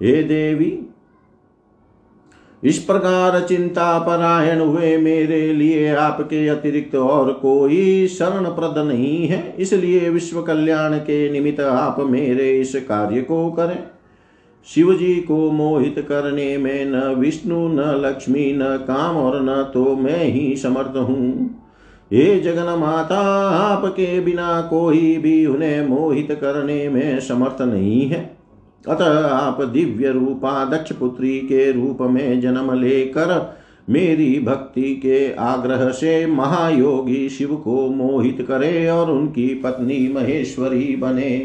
हे 0.00 0.22
देवी, 0.22 0.78
इस 2.62 2.78
प्रकार 2.78 3.40
चिंता 3.40 3.98
परायण 3.98 4.60
हुए 4.60 4.96
मेरे 4.96 5.52
लिए 5.52 5.94
आपके 5.94 6.46
अतिरिक्त 6.48 6.94
और 6.94 7.32
कोई 7.32 8.06
शरण 8.08 8.44
प्रद 8.46 8.78
नहीं 8.78 9.26
है। 9.26 9.54
इसलिए 9.58 10.08
विश्व 10.08 10.42
कल्याण 10.42 10.98
के 10.98 11.30
निमित्त 11.32 11.60
आप 11.60 12.00
मेरे 12.00 12.50
इस 12.60 12.74
कार्य 12.88 13.20
को 13.22 13.50
करें। 13.50 13.78
शिव 14.66 14.92
जी 14.94 15.14
को 15.16 15.50
मोहित 15.50 15.94
करने 15.98 16.56
में 16.58 16.84
न 16.84 17.14
विष्णु, 17.14 17.68
न 17.68 17.80
लक्ष्मी, 18.06 18.52
न 18.52 18.62
काम 18.62 19.16
और 19.16 19.40
न 19.42 19.62
तो 19.74 19.96
मैं 19.96 20.24
ही 20.24 20.56
समर्थ 20.56 20.96
हूँ। 20.96 21.50
हे 22.12 22.40
जगन 22.40 22.78
माता 22.78 23.20
आपके 23.50 24.20
बिना 24.20 24.60
कोई 24.60 25.16
भी 25.16 25.46
उन्हें 25.46 25.86
मोहित 25.88 26.32
करने 26.32 26.88
में 26.88 27.20
समर्थ 27.20 27.62
नहीं 27.62 28.06
है। 28.06 28.20
अतः 28.88 29.18
आप 29.26 29.62
दिव्य 29.62 30.10
रूपा 30.10 30.64
दक्ष 30.64 30.92
पुत्री 30.92 31.38
के 31.38 31.70
रूप 31.72 31.98
में 32.02 32.40
जन्म 32.40 32.72
लेकर 32.72 33.58
मेरी 33.90 34.38
भक्ति 34.40 34.94
के 34.96 35.32
आग्रह 35.34 35.88
से 35.90 36.26
महायोगी 36.26 37.28
शिव 37.28 37.54
को 37.56 37.88
मोहित 37.88 38.44
करे 38.48 38.88
और 38.88 39.10
उनकी 39.10 39.48
पत्नी 39.54 39.98
महेश्वरी 40.12 40.96
बने। 40.96 41.36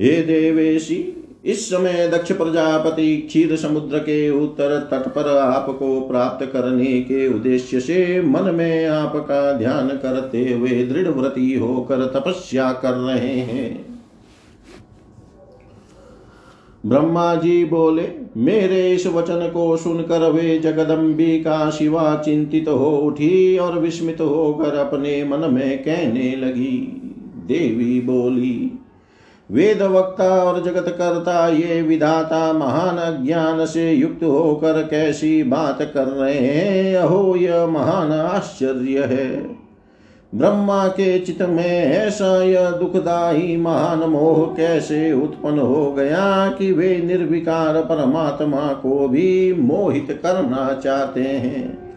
हे 0.00 0.22
देवेशी 0.22 1.02
इस 1.44 1.70
समय 1.70 2.08
दक्ष 2.08 2.32
प्रजापति 2.32 3.16
क्षीर 3.16 3.56
समुद्र 3.56 3.98
के 3.98 4.30
उत्तर 4.30 4.78
तट 4.78 5.08
पर 5.08 5.36
आपको 5.36 6.00
प्राप्त 6.00 6.46
करने 6.46 7.00
के 7.00 7.34
उद्देश्य 7.34 7.80
से 7.80 8.22
मन 8.22 8.54
में 8.54 8.86
आपका 8.86 9.52
ध्यान 9.52 9.88
करते 9.88 10.52
हुए 10.52 10.84
दृढ़ 10.84 11.08
व्रति 11.08 11.54
होकर 11.54 12.04
तपस्या 12.06 12.72
कर 12.72 12.92
रहे 12.92 13.38
हैं। 13.40 14.00
ब्रह्मा 16.86 17.34
जी 17.34 17.64
बोले, 17.64 18.08
मेरे 18.36 18.92
इस 18.92 19.06
वचन 19.06 19.50
को 19.54 19.76
सुनकर 19.76 20.30
वे 20.30 20.58
जगदम्बी 20.58 21.40
का 21.40 21.70
शिवा 21.70 22.22
चिंतित 22.24 22.68
हो 22.68 22.90
उठी 22.98 23.58
और 23.58 23.78
विस्मित 23.78 24.20
होकर 24.20 24.74
अपने 24.74 25.24
मन 25.24 25.54
में 25.54 25.78
कहने 25.78 26.36
लगी। 26.36 27.02
देवी 27.46 28.00
बोली 28.00 28.72
वेद 29.50 29.82
वक्ता 29.82 30.44
और 30.44 30.62
जगत 30.62 30.84
करता 30.88 31.48
ये 31.48 31.82
विधाता 31.82 32.52
महान 32.52 33.26
ज्ञान 33.26 33.66
से 33.66 33.92
युक्त 33.92 34.24
होकर 34.24 34.82
कैसी 34.82 35.42
बात 35.42 35.82
कर 35.82 36.04
रहे 36.04 36.34
हैं? 36.34 36.96
अहो, 36.96 37.36
यह 37.36 37.66
महान 37.66 38.12
आश्चर्य 38.12 39.00
है। 39.00 39.42
ब्रह्मा 40.34 40.88
के 40.88 41.18
चित 41.18 41.42
में 41.42 41.84
ऐसा 41.84 42.42
यह 42.42 42.70
दुखदाई 42.70 43.56
महान 43.56 43.98
मोह 43.98 44.56
कैसे 44.56 45.12
उत्पन्न 45.12 45.58
हो 45.58 45.92
गया 45.92 46.48
कि 46.58 46.72
वे 46.72 46.98
निर्विकार 46.98 47.80
परमात्मा 47.80 48.72
को 48.72 49.08
भी 49.08 49.52
मोहित 49.52 50.20
करना 50.22 50.80
चाहते 50.84 51.22
हैं? 51.22 51.89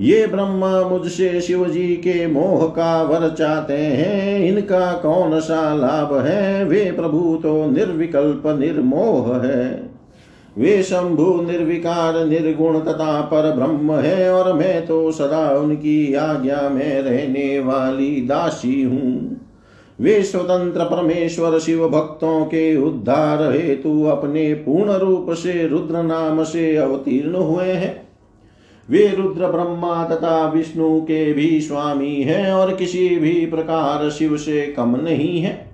ये 0.00 0.26
ब्रह्मा 0.26 0.88
मुझसे 0.88 1.40
शिव 1.40 1.66
जी 1.68 1.86
के 1.96 2.26
मोह 2.26 2.66
का 2.66 3.02
वर 3.02 3.28
चाहते 3.28 3.74
हैं। 3.74 4.38
इनका 4.40 4.92
कौन 4.92 5.40
सा 5.40 5.74
लाभ 5.74 6.14
है? 6.26 6.64
वे 6.64 6.90
प्रभु 6.92 7.38
तो 7.42 7.70
निर्विकल्प 7.70 8.42
निर्मोह 8.60 9.36
है। 9.46 9.90
वे 10.58 10.82
शंभु 10.82 11.42
निर्विकार 11.42 12.24
निर्गुण 12.26 12.78
तथा 12.80 13.20
पर 13.20 13.50
ब्रह्म 13.52 13.92
है 13.92 14.32
और 14.32 14.52
मैं 14.52 14.86
तो 14.86 15.10
सदा 15.12 15.48
उनकी 15.52 16.14
आज्ञा 16.14 16.68
में 16.68 17.02
रहने 17.02 17.58
वाली 17.60 18.20
दासी 18.20 18.82
हूँ। 18.82 19.36
वे 19.98 20.22
स्वतंत्र 20.22 20.84
परमेश्वर 20.84 21.58
शिव 21.58 21.88
भक्तों 21.88 22.44
के 22.44 22.76
उद्धार 22.76 23.42
हेतु 23.52 24.02
अपने 24.04 24.52
पूर्ण 24.54 24.92
रूप 24.92 25.30
से 25.32 25.66
रुद्र 25.68 26.02
नाम 26.02 26.44
से 26.44 26.76
अवतीर्ण 26.76 27.34
हुए 27.34 27.72
हैं। 27.72 28.09
वे 28.90 29.06
रुद्र 29.08 29.46
ब्रह्मा 29.46 30.04
तथा 30.04 30.46
विष्णु 30.46 31.00
के 31.00 31.32
भी 31.32 31.60
स्वामी 31.60 32.22
हैं 32.22 32.52
और 32.52 32.74
किसी 32.76 33.08
भी 33.08 33.46
प्रकार 33.46 34.10
शिव 34.10 34.36
से 34.36 34.66
कम 34.66 34.96
नहीं 34.96 35.40
है। 35.40 35.70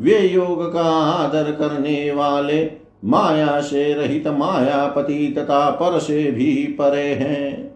वे 0.00 0.18
योग 0.18 0.72
का 0.72 0.88
आदर 1.02 1.52
करने 1.52 2.12
वाले 2.12 2.70
माया 3.04 3.60
से 3.60 3.94
रहित 3.94 4.28
मायापति 4.28 5.34
तथा 5.38 5.70
पर 5.70 5.98
से 5.98 6.30
भी 6.30 6.54
परे 6.54 7.14
हैं। 7.14 7.68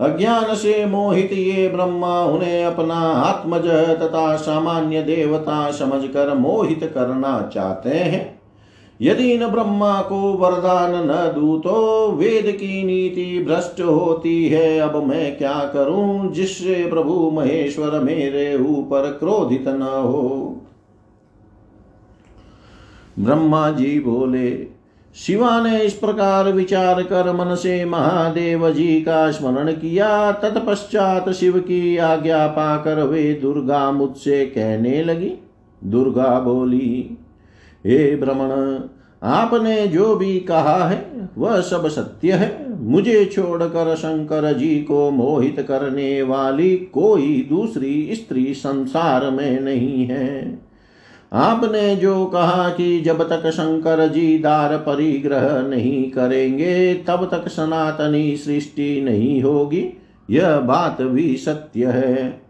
अज्ञान 0.00 0.54
से 0.54 0.86
मोहित 0.86 1.32
ये 1.32 1.68
ब्रह्मा 1.68 2.24
उन्हें 2.24 2.64
अपना 2.64 2.94
आत्मज 2.94 3.66
तथा 4.02 4.36
सामान्य 4.36 5.02
देवता 5.02 5.70
समझकर 5.70 6.34
मोहित 6.34 6.90
करना 6.94 7.50
चाहते 7.54 7.90
हैं। 7.90 8.41
यदि 9.02 9.36
न 9.38 9.46
ब्रह्मा 9.46 10.00
को 10.02 10.20
वरदान 10.32 10.94
न 11.06 11.14
दू 11.34 11.56
तो 11.58 12.08
वेद 12.12 12.50
की 12.56 12.82
नीति 12.84 13.44
भ्रष्ट 13.44 13.80
होती 13.80 14.48
है। 14.48 14.78
अब 14.78 14.96
मैं 15.04 15.36
क्या 15.38 15.58
करूँ 15.72 16.32
जिससे 16.32 16.84
प्रभु 16.90 17.30
महेश्वर 17.30 17.98
मेरे 18.00 18.56
ऊपर 18.56 19.10
क्रोधित 19.10 19.68
न 19.68 19.82
हो? 19.82 20.56
ब्रह्मा 23.18 23.70
जी 23.70 23.98
बोले, 24.00 24.50
शिवा 25.16 25.60
ने 25.62 25.80
इस 25.80 25.92
प्रकार 25.92 26.52
विचार 26.52 27.02
कर 27.02 27.32
मन 27.32 27.54
से 27.54 27.84
महादेव 27.84 28.70
जी 28.70 29.00
का 29.00 29.30
स्मरण 29.30 29.72
किया। 29.72 30.32
तत्पश्चात 30.32 31.28
शिव 31.30 31.58
की 31.58 31.96
आज्ञा 31.96 32.46
पाकर 32.46 33.02
वे 33.02 33.32
दुर्गा 33.32 33.90
मुझसे 33.90 34.44
कहने 34.46 35.02
लगी। 35.04 35.32
दुर्गा 35.82 36.38
बोली 36.40 37.18
हे 37.86 38.16
भ्रमण 38.16 38.80
आपने 39.22 39.86
जो 39.86 40.16
भी 40.16 40.40
कहा 40.40 40.88
है, 40.88 41.30
वह 41.38 41.60
सब 41.60 41.88
सत्य 41.88 42.32
है। 42.32 42.80
मुझे 42.82 43.24
छोड़कर 43.24 43.94
शंकर 43.94 44.52
जी 44.52 44.82
को 44.82 45.10
मोहित 45.10 45.64
करने 45.68 46.22
वाली 46.22 46.76
कोई 46.76 47.46
दूसरी 47.48 48.10
स्त्री 48.14 48.54
संसार 48.54 49.30
में 49.30 49.60
नहीं 49.60 50.06
है। 50.06 50.58
आपने 51.32 51.96
जो 51.96 52.26
कहा 52.26 52.68
कि 52.68 53.00
जब 53.00 53.28
तक 53.28 53.50
शंकर 53.50 54.08
जी 54.08 54.38
दार 54.38 54.76
परिग्रह 54.76 55.62
नहीं 55.62 56.10
करेंगे, 56.10 56.94
तब 56.94 57.28
तक 57.32 57.48
सनातनी 57.48 58.36
सृष्टि 58.36 59.00
नहीं 59.00 59.42
होगी, 59.42 59.88
यह 60.30 60.58
बात 60.58 61.02
भी 61.02 61.36
सत्य 61.36 61.86
है। 61.86 62.41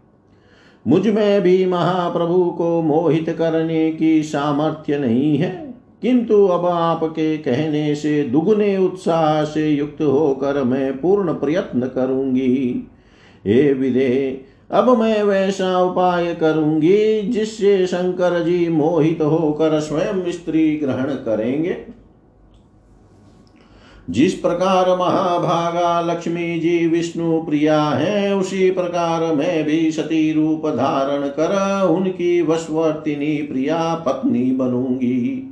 मुझमें 0.87 1.41
भी 1.41 1.65
महाप्रभु 1.65 2.45
को 2.45 2.81
मोहित 2.81 3.29
करने 3.29 3.91
की 3.91 4.23
सामर्थ्य 4.23 4.97
नहीं 4.97 5.37
है। 5.37 5.73
किंतु 6.01 6.47
अब 6.47 6.65
आपके 6.65 7.37
कहने 7.37 7.95
से, 7.95 8.23
दुगुने 8.23 8.77
उत्साह 8.77 9.43
से 9.43 9.69
युक्त 9.69 10.01
होकर 10.01 10.63
मैं 10.63 11.01
पूर्ण 11.01 11.33
प्रयत्न 11.33 11.81
करूँगी। 11.81 12.87
हे 13.45 13.73
विदे, 13.73 14.41
अब 14.71 14.97
मैं 14.97 15.23
वैसा 15.23 15.79
उपाय 15.79 16.35
करूँगी 16.35 17.21
जिससे 17.21 17.87
शंकर 17.87 18.43
जी 18.43 18.69
मोहित 18.69 19.21
होकर 19.21 19.79
स्वयं 19.79 20.31
स्त्री 20.31 20.77
ग्रहण 20.77 21.05
करेंगे। 21.05 22.02
जिस 24.09 24.33
प्रकार 24.33 24.89
महाभागा 24.97 26.01
लक्ष्मी 26.01 26.59
जी 26.59 26.87
विष्णु 26.87 27.41
प्रिया 27.41 27.83
है, 27.83 28.35
उसी 28.35 28.71
प्रकार 28.71 29.35
मैं 29.35 29.63
भी 29.63 29.91
सती 29.91 30.33
रूप 30.33 30.67
धारण 30.67 31.27
कर 31.27 31.87
उनकी 31.87 32.41
वशवर्तिनी 32.41 33.37
प्रिया 33.37 33.95
पत्नी 33.95 34.51
बनूँगी। 34.51 35.49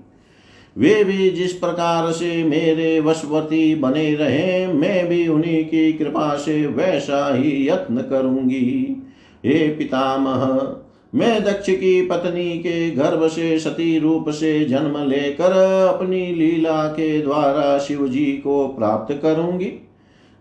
वे 0.78 1.04
भी 1.04 1.30
जिस 1.30 1.54
प्रकार 1.54 2.12
से 2.12 2.44
मेरे 2.44 3.00
वशवर्ती 3.00 3.76
बने 3.76 4.16
रहे, 4.16 4.68
मैं 4.68 5.08
भी 5.08 5.28
उन्हीं 5.28 5.66
की 5.66 5.94
कृपा 5.94 6.36
से 6.36 6.68
वैसा 6.68 7.36
ही 7.36 7.70
यत्न 7.70 7.98
करूँगी। 7.98 9.04
हे 9.46 9.68
पितामह 9.68 10.42
मैं 11.16 11.44
दक्ष 11.44 11.70
की 11.70 12.02
पत्नी 12.02 12.58
के 12.58 12.92
गर्भ 12.92 13.28
से 13.28 13.60
सती 13.60 14.00
रूप 14.00 14.30
से 14.30 14.66
जन्म 14.66 15.10
लेकर 15.10 15.52
अपनी 15.94 16.36
लीला 16.36 16.88
के 16.88 17.22
द्वारा 17.22 17.78
शिव 17.80 18.08
जी 18.08 18.26
को 18.26 18.68
प्राप्त 18.68 19.20
करूँगी। 19.22 19.88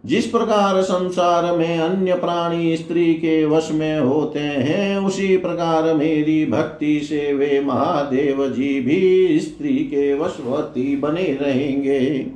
जिस 0.07 0.27
प्रकार 0.27 0.83
संसार 0.83 1.57
में 1.57 1.79
अन्य 1.79 2.15
प्राणी 2.15 2.77
स्त्री 2.77 3.15
के 3.15 3.45
वश 3.45 3.69
में 3.73 4.01
होते 4.01 4.41
हैं, 4.41 4.99
उसी 4.99 5.37
प्रकार 5.37 5.95
मेरी 5.95 6.47
भक्ति 6.47 7.01
से 7.01 7.33
वे 7.33 7.61
महादेव 7.61 8.49
जी 8.49 8.81
भी 8.81 9.39
स्त्री 9.41 9.77
के 9.77 10.15
वशवर्ती 10.15 10.97
बने 10.97 11.39
रहेंगे। 11.41 12.27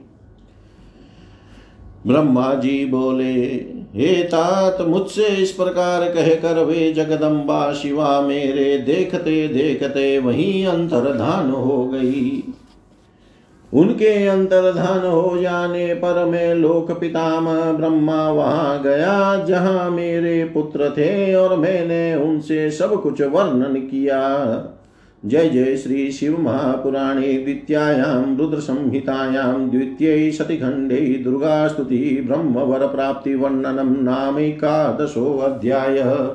ब्रह्मा 2.07 2.55
जी 2.55 2.85
बोले 2.85 3.74
हे 3.95 4.23
तात, 4.23 4.81
मुझसे 4.81 5.27
इस 5.27 5.51
प्रकार 5.53 6.05
कहकर 6.09 6.59
वे 6.65 6.93
जगदम्बा 6.93 7.73
शिवा 7.73 8.21
मेरे 8.21 8.77
देखते 8.79 9.47
देखते 9.49 10.19
वहीं 10.19 10.67
अंतर्धान 10.67 11.51
हो 11.51 11.85
गई। 11.85 12.43
उनके 13.73 14.27
अंतर्धान 14.27 15.07
हो 15.07 15.37
जाने 15.43 15.95
पर 15.95 16.25
मैं 16.25 16.55
लोक 16.55 16.91
पितामह 16.93 17.73
ब्रह्मा 17.73 18.31
वहाँ 18.31 18.83
गया, 18.83 19.45
जहाँ 19.45 19.91
मेरे 19.91 20.45
पुत्र 20.45 20.91
थे 20.91 21.35
और 21.35 21.57
मैंने 21.57 22.15
उनसे 22.17 22.71
सब 22.71 23.03
कुछ 23.03 23.23
वर्णन 23.23 23.81
किया। 23.81 24.21
जय 25.27 25.49
जय 25.49 25.77
श्री 25.77 26.13
शिव 26.13 26.41
महापुराणे 26.41 27.33
द्वितीयायां 27.33 28.37
रुद्र 28.37 28.59
संहितायां 28.59 29.71
द्वितीय 29.71 30.33
सतिखण्डे 30.33 30.97
दुर्गास्तुति 30.97 32.23
ब्रह्मवर 32.27 32.87
प्राप्ति 32.87 33.35
वर्णनम 33.35 34.05
नामैकादशोऽध्यायः 34.05 36.35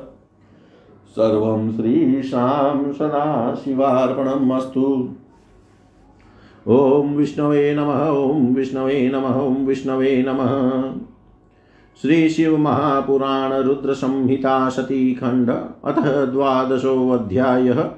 सर्वं 1.10 1.76
श्रीशां 1.76 2.94
सदाशिवार्पणम् 2.94 4.52
अस्तु। 4.52 5.10
ॐ 6.68 7.16
विष्णवे 7.16 7.76
नमः, 7.76 8.10
ॐ 8.10 8.56
विष्णवे 8.56 9.12
नमः, 9.14 9.30
ॐ 9.30 9.66
विष्णवे 9.66 10.26
नमः। 10.28 10.94
श्री 12.02 12.30
शिव 12.30 12.58
महापुराण 12.58 13.54
रुद्र 13.54 13.94
संहिता 13.94 14.70
सती 14.70 15.14
खंड 15.14 15.52
अतः 15.86 16.26
द्वादशोऽध्यायः 16.26 17.90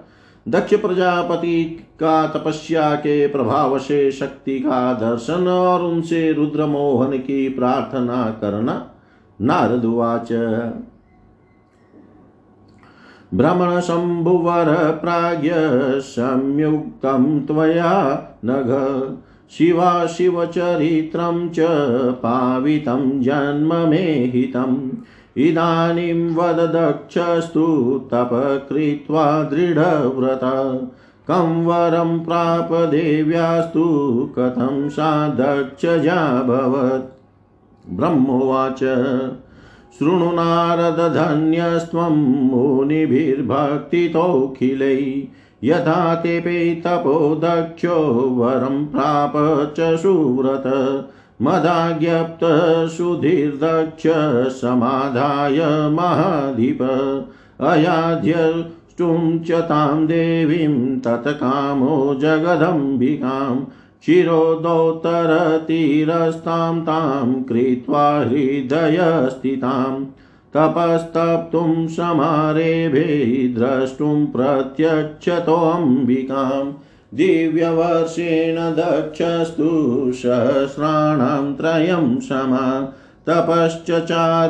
दक्ष 0.48 0.74
प्रजापति 0.74 1.64
का 2.00 2.28
तपस्या 2.28 2.96
के 2.96 3.28
प्रभाव 3.28 3.80
से 3.80 4.12
शक्ति 4.12 4.60
का 4.60 4.94
दर्शन 4.94 5.48
और 5.48 5.82
उनसे 5.82 6.34
रुद्र 6.34 6.66
मोहन 6.66 7.18
की 7.18 7.50
प्रार्थना 7.50 8.38
करना 8.42 8.92
नारदुवाच 9.42 10.32
भ्रमण 13.34 13.80
शम्भुवर 13.80 14.66
प्राज्ञ 15.02 15.52
संयुक्तं 16.00 17.40
त्वया 17.40 17.92
नघ। 18.46 18.72
शिवा 19.52 20.06
शिवचरित्रं 20.06 21.50
च 21.50 21.60
पावितं 22.12 23.22
जन्म 23.22 23.90
मे 23.90 24.04
इदानीं 25.38 26.36
वद 26.36 26.56
दक्षस्तु 26.56 28.02
तप 28.12 28.66
कृत्वा 28.70 29.44
दृढव्रत। 29.44 30.40
कं 31.28 31.66
वरं 31.66 32.20
प्राप 32.20 32.70
देव्यास्तु, 32.72 34.30
कथं 34.40 34.90
सा 34.90 35.28
दक्षजाभवत् 35.28 37.22
ब्रह्मोवाच, 37.90 39.08
शृणु 40.00 40.32
नारदधन्यस्त्वं 40.32 42.50
मुनिभिर्भक्तितोऽखिलै। 42.50 45.28
यथा 45.64 46.16
तेपे 46.16 46.76
तपो 46.76 47.36
दक्षो 47.36 48.12
वरं 48.12 48.86
प्राप 48.86 49.74
च 49.78 49.98
सुव्रत 49.98 50.64
मदाज्ञप्तसुधीर्दक्ष 51.44 54.04
समाधाय 54.62 55.60
महाधिप 55.92 56.82
अयाध्यष्टुं 57.72 59.22
च 59.48 59.62
तां 59.70 59.96
देवीं 60.08 60.76
तत्कामो 61.06 61.96
जगदम्बिकां 62.22 63.56
शिरोदोत्तरतीरस्तां 64.06 66.76
तां 66.90 67.30
कृत्वा 67.50 68.06
हृदयस्थितां 68.30 69.96
तपस्तप्तुं 70.56 71.74
समारेभे 71.98 73.06
द्रष्टुं 73.58 74.16
प्रत्यक्षतोऽम्बिकाम् 74.32 76.72
दिव्यवर्षेण 77.14 78.56
दक्षस्तु 78.56 80.12
सहस्राणां 80.16 81.54
त्रयं 81.54 82.20
समा। 82.20 82.94
तपश्चचार 83.28 84.50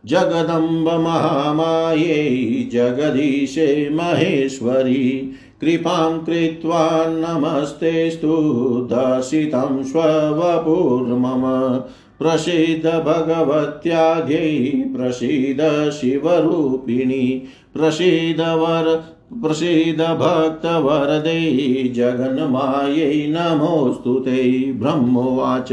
जगदम्ब 0.06 0.88
महामाये 0.88 2.69
जगदीशे 2.73 3.89
महेश्वरी 3.89 5.32
कृपां 5.65 6.19
कृत्वा 6.19 7.06
नमस्तेस्तु 7.08 8.36
दर्शितं 8.91 9.84
स्ववपुर्मम। 9.84 11.41
प्रसीद 12.19 12.86
भगवत्याद्यै 12.86 14.84
प्रसीद 14.95 15.89
शिवरूपिणी 15.89 17.43
प्रसीद 17.73 18.41
वर 18.41 19.04
प्रसीद 19.41 20.01
भक्तवरदे, 20.01 21.39
जगन्मायै 21.95 23.28
नमोऽस्तु 23.30 24.13
ते 24.15 24.71
ब्रह्मोवाच। 24.71 25.71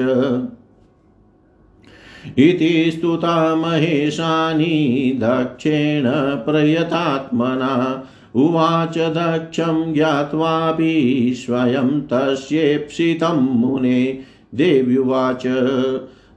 इति 2.38 2.90
स्तुता 2.90 3.54
महेशानि 3.54 5.12
दक्षेण 5.16 6.04
प्रयतात्मना 6.46 8.02
उवाच 8.34 8.98
दक्षं 8.98 9.94
ज्ञात्वापि 9.94 11.32
स्वयं 11.36 12.00
तस्येप्सितं 12.00 13.58
मुने। 13.58 14.18
देव्युवाच 14.54 15.46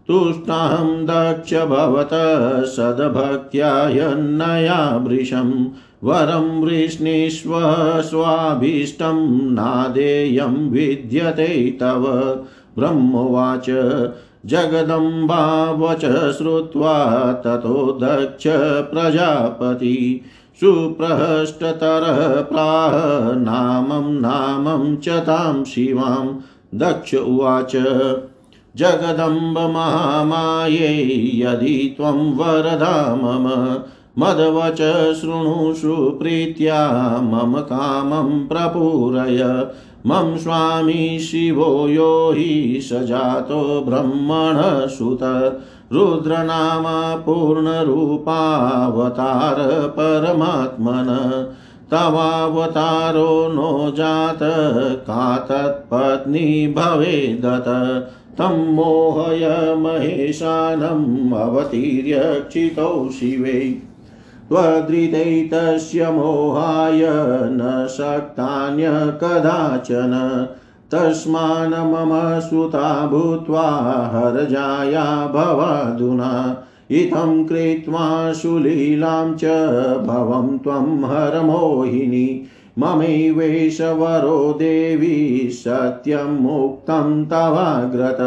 तुष्टाहं 0.07 1.05
दक्ष 1.05 1.53
भवतः 1.53 2.61
सद्भक्त्या 2.61 3.89
यन्नया 3.89 5.05
वृशं 5.07 5.67
वरं 6.03 6.61
वृष्णीष्व 6.61 7.51
स्वाभीष्टं 8.01 9.45
नादेयं 9.53 10.69
विद्यते 10.69 11.77
तव। 11.79 12.03
ब्रह्मोवाच, 12.79 13.65
जगदम्बावच 14.45 16.01
श्रुत्वा 16.37 17.33
ततो 17.45 17.99
दक्ष 18.03 18.43
प्रजापति। 18.93 20.21
सुप्रहष्टतरः 20.59 22.41
प्राह 22.41 22.91
नामं 23.35 24.11
नामं 24.11 24.95
च 24.95 25.09
तां 25.09 25.63
शिवां। 25.63 26.35
दक्ष 26.79 27.15
उवाच 27.15 27.75
जगदम्ब 28.75 29.57
महामाये 29.57 30.93
यदि 31.39 31.95
त्वं 31.97 32.35
वरदा 32.35 33.15
मम, 33.15 33.45
मदवच 34.19 34.77
शृणुषु 35.15 35.95
प्रीत्या 35.95 36.91
मम 37.21 37.53
कामं 37.59 38.47
प्रपूरय। 38.47 39.67
मम 40.07 40.37
स्वामी 40.37 41.19
शिवो 41.19 41.87
यो 41.87 42.33
हि 42.37 42.79
सजातो 42.81 43.85
ब्रह्मणः 43.87 44.87
सुत 44.87 45.19
रुद्रनामा 45.93 47.15
पूर्णरूपावतार 47.15 49.87
परमात्मन। 49.87 51.07
तवावतारो 51.91 53.53
नो 53.53 53.91
जात, 53.91 54.39
का 55.07 55.37
तत्पत्नी 55.37 56.67
भवेदत 56.67 57.65
तं 58.37 58.73
मोहय 58.73 59.75
महेशानम् 59.75 61.33
अवतीर्य 61.33 62.45
शिवे। 63.09 63.81
त्वदृतैतस्य 64.49 66.11
मोहाय 66.11 67.01
न 67.45 67.87
शक्तान्य 67.89 68.85
कदाचन 68.89 70.47
तस्मान् 70.91 71.73
मम 71.73 72.39
सुता 72.39 73.07
भूत्वा 73.07 73.69
हरजाया 74.13 75.27
भवाधुना। 75.27 76.63
इत्थं 76.91 77.45
कृत्वा 77.45 78.33
सुलीलां 78.33 79.33
च 79.33 79.45
भवं 80.07 80.57
त्वं 80.57 81.05
हरमोहिनी। 81.05 82.45
ममैवेश 82.79 83.81
वरो 83.81 84.53
देवी 84.53 85.49
सत्यं 85.51 86.41
मुक्तं 86.41 87.25
तवाग्रत। 87.25 88.17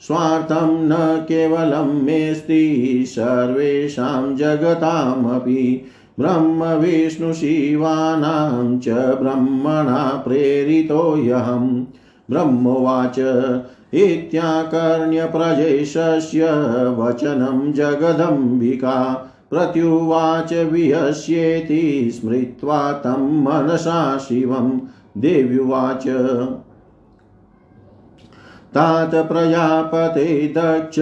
स्वार्थं 0.00 0.88
न 0.88 0.94
केवलं 1.28 2.02
मेऽस्ति, 2.02 3.04
सर्वेषां 3.08 4.36
जगतामपि। 4.36 5.86
ब्रह्मविष्णुशिवानां 6.20 8.78
च 8.78 8.88
ब्रह्मणा 8.88 10.22
प्रेरितोऽयहम् 10.26 11.84
ब्रह्मोवाच 12.30 13.18
इत्याकर्ण्यप्रजेशस्य 13.94 16.48
वचनं 16.98 17.72
जगदम्बिका। 17.72 19.26
प्रत्युवाच 19.50 20.52
विहस्येति 20.52 22.10
स्मृत्वा 22.14 22.92
तं 22.92 23.44
मनसा 23.44 24.18
शिवं 24.18 24.80
देव्युवाच 25.18 26.06
तात 28.74 29.10
प्रजापते 29.14 30.54
दक्ष 30.56 31.00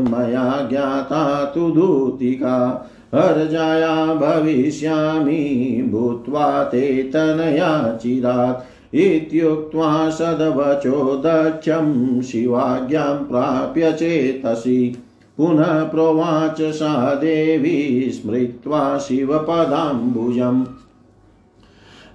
मया 0.00 0.66
ज्ञाता 0.70 1.44
तु 1.44 1.70
दूतिका। 1.70 2.90
हर्जाया 3.14 4.14
भविष्यामि 4.14 5.88
भूत्वा 5.92 6.64
ते 6.64 7.02
तनया 7.02 7.98
चिरात्। 8.02 8.77
इत्युक्त्वा 8.94 10.10
सदवचो 10.10 11.16
दक्षं 11.16 12.22
शिवाज्ञां 12.22 13.24
प्राप्य 13.24 13.92
चेतसि। 13.92 15.02
पुनः 15.36 15.84
प्रोवाच 15.84 16.62
सा 16.62 17.14
देवी 17.14 18.10
स्मृत्वा 18.10 18.98
शिवपदाम्बुजम्। 18.98 20.64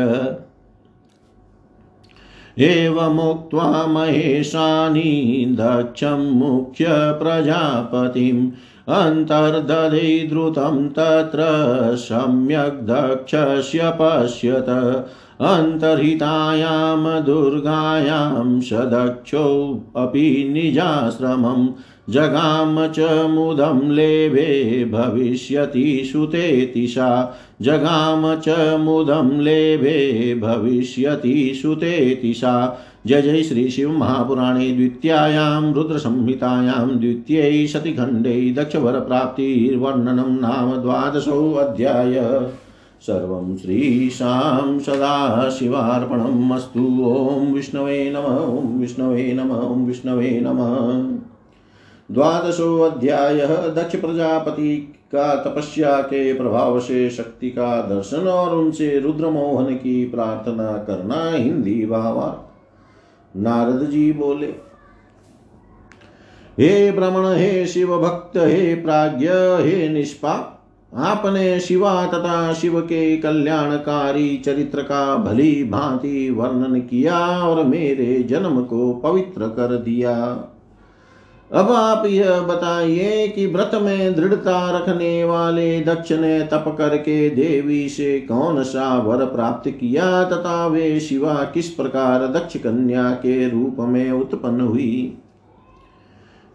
एवमुक्त्वा 2.58 3.86
महेशानि 3.86 5.44
दक्षं 5.48 6.30
मुख्यप्रजापतिम् 6.30 8.50
अन्तर्दधे 8.88 10.26
द्रुतं 10.30 10.88
तत्र 10.88 11.40
सम्यग् 11.96 12.86
दक्षस्य 12.86 13.80
पश्यत। 13.84 14.66
अन्तर्हितायां 15.40 17.22
दुर्गायां 17.22 18.60
सदक्षोऽपि 18.60 20.50
निजाश्रमं 20.52 21.66
जगाम 22.10 22.86
च 22.86 23.00
मुदं 23.30 23.90
लेभे 23.90 24.84
भविष्यति 24.84 26.02
सुतेतिशा 26.12 27.36
जगाम 27.62 28.34
च 28.34 28.48
मुदं 28.80 29.40
लेभे 29.40 30.34
भविष्यति 30.34 31.52
सुतेतिशा 31.62 32.78
जय 33.06 33.22
जय 33.22 33.42
श्री 33.42 33.70
शिव 33.70 33.90
महापुराणे 33.90 34.70
द्वितीयायां 34.70 35.72
रुद्रसंहितायां 35.72 37.00
द्वितीये 37.00 37.66
शतिखण्डे 37.66 38.52
दक्षवरप्राप्तिर्वर्णनं 38.52 40.40
नाम 40.40 40.82
द्वादशोऽध्याय 40.82 42.46
सर्वं 43.02 43.56
श्रीशां 43.56 44.78
सदाशिवार्पणम् 44.78 46.52
अस्तु। 46.52 46.80
ॐ 46.80 47.52
विष्णवे 47.52 48.12
नम, 48.16 48.56
ॐ 48.58 48.80
विष्णवे 48.80 49.32
नम, 49.32 49.50
ॐ 49.50 49.86
विष्णवे 49.86 50.40
नमः। 50.44 51.21
द्वादशोऽध्यायः 52.12 53.56
दक्ष 53.68 53.96
प्रजापति 53.96 54.76
का 55.14 55.34
तपस्या 55.34 56.00
के 56.00 56.32
प्रभाव 56.34 56.80
से 56.80 57.10
शक्ति 57.10 57.50
का 57.50 57.82
दर्शन 57.82 58.28
और 58.28 58.56
उनसे 58.56 58.98
रुद्र 58.98 59.30
मोहन 59.30 59.74
की 59.74 60.04
प्रार्थना 60.04 60.72
करना 60.78 61.30
हिंदी 61.30 61.86
भावा 61.86 62.48
नारद 63.36 63.88
जी 63.90 64.12
बोले, 64.12 64.46
हे 66.60 66.90
ब्रह्मण, 66.92 67.26
हे 67.26 67.66
शिव 67.66 67.98
भक्त 67.98 68.36
हे 68.36 68.74
प्राज्ञ, 68.74 69.28
हे 69.66 69.88
निष्पाप, 69.88 70.58
आपने 70.92 71.60
शिवा 71.60 72.06
तथा 72.06 72.52
शिव 72.52 72.80
के 72.80 73.16
कल्याणकारी 73.16 74.36
चरित्र 74.36 74.82
का 74.82 75.16
भली 75.16 75.64
भांति 75.64 76.30
वर्णन 76.30 76.80
किया 76.80 77.18
और 77.42 77.64
मेरे 77.64 78.22
जन्म 78.22 78.62
को 78.62 78.92
पवित्र 78.94 79.48
कर 79.48 79.76
दिया। 79.76 80.14
अब 81.52 81.72
आप 81.72 82.06
यह 82.06 82.40
बताइए 82.40 83.28
कि 83.28 83.46
व्रत 83.46 83.70
में 83.74 84.14
दृढ़ता 84.14 84.78
रखने 84.78 85.24
वाले 85.24 85.80
दक्ष 85.80 86.12
ने 86.12 86.40
तप 86.40 86.74
करके 86.78 87.30
देवी 87.30 87.88
से 87.88 88.20
कौन 88.20 88.62
सा 88.62 88.98
वर 88.98 89.24
प्राप्त 89.26 89.70
किया 89.70 90.24
तथा 90.24 90.66
वे 90.66 91.00
शिवा 91.00 91.34
किस 91.34 91.68
प्रकार 91.68 92.26
दक्ष 92.26 92.56
कन्या 92.56 93.10
के 93.10 93.48
रूप 93.48 93.76
में 93.80 94.12
उत्पन्न 94.12 94.60
हुई? 94.60 95.18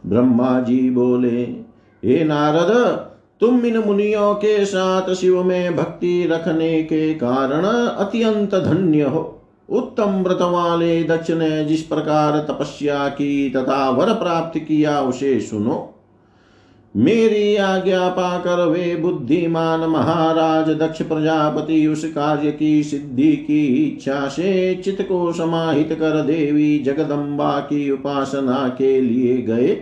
ब्रह्मा 0.06 0.60
जी 0.60 0.90
बोले, 0.90 1.42
हे 2.06 2.24
नारद, 2.24 2.74
तुम 3.40 3.66
इन 3.66 3.78
मुनियों 3.78 4.36
के 4.36 4.66
साथ 4.66 5.14
शिव 5.14 5.44
में 5.44 5.76
भक्ति 5.76 6.28
रखने 6.32 6.84
के 6.84 7.14
कारण 7.14 7.66
अत्यंत 7.88 8.56
धन्य 8.56 9.02
हो। 9.02 9.37
उत्तम 9.70 10.24
व्रत 10.24 10.42
वाले 10.42 11.04
दक्ष 11.04 11.30
ने 11.30 11.66
जिस 11.66 11.82
प्रकार 11.82 12.38
तपस्या 12.40 13.08
की 13.08 13.50
तथा 13.50 13.90
वर 13.90 14.14
प्राप्त 14.14 14.60
किया, 14.60 15.02
उसे 15.02 15.40
सुनो। 15.40 15.94
मेरी 16.96 17.56
आज्ञा 17.56 18.08
पाकर 18.10 18.66
वे 18.66 18.96
बुद्धिमान 18.96 19.80
महाराज, 19.80 20.70
दक्ष 20.70 21.02
प्रजापति, 21.02 21.88
उस 21.88 22.04
कार्य 22.06 22.52
की 22.52 22.84
सिद्धि 22.84 23.32
की 23.38 23.66
इच्छा 23.86 24.28
से 24.28 24.76
चित्त 24.76 25.02
को 25.02 25.32
समाहित 25.34 25.94
कर 25.94 26.22
देवी 26.22 26.80
जगदम्बा 26.80 27.60
की 27.60 27.90
उपासना 27.92 28.68
के 28.78 29.02
लिए 29.02 29.38
गए 29.38 29.82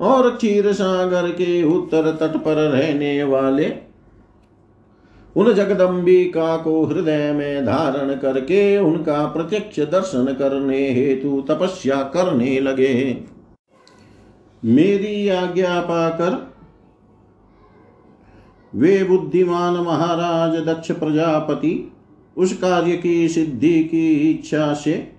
और 0.00 0.30
क्षीर 0.30 0.72
सागर 0.72 1.28
के 1.30 1.62
उत्तर 1.64 2.10
तट 2.12 2.36
पर 2.36 2.56
रहने 2.70 3.22
वाले 3.24 3.87
उन 5.38 5.52
जगदम्बिका 5.52 6.56
को 6.56 6.84
हृदय 6.84 7.32
में 7.32 7.66
धारण 7.66 8.14
करके 8.14 8.78
उनका 8.78 9.26
प्रत्यक्ष 9.26 9.80
दर्शन 9.80 10.34
करने 10.38 10.90
हेतु 10.90 11.40
तपस्या 11.48 12.02
करने 12.02 12.60
लगे। 12.60 12.94
मेरी 14.64 15.28
आज्ञा 15.28 15.80
पाकर 15.80 16.46
वे 18.74 19.04
बुद्धिमान 19.04 19.74
महाराज, 19.74 20.56
दक्ष 20.56 20.90
प्रजापति, 20.92 21.92
उस 22.36 22.52
कार्य 22.52 22.96
की 22.96 23.28
सिद्धि 23.28 23.84
की 23.84 24.30
इच्छा 24.30 24.72
से 24.74 25.12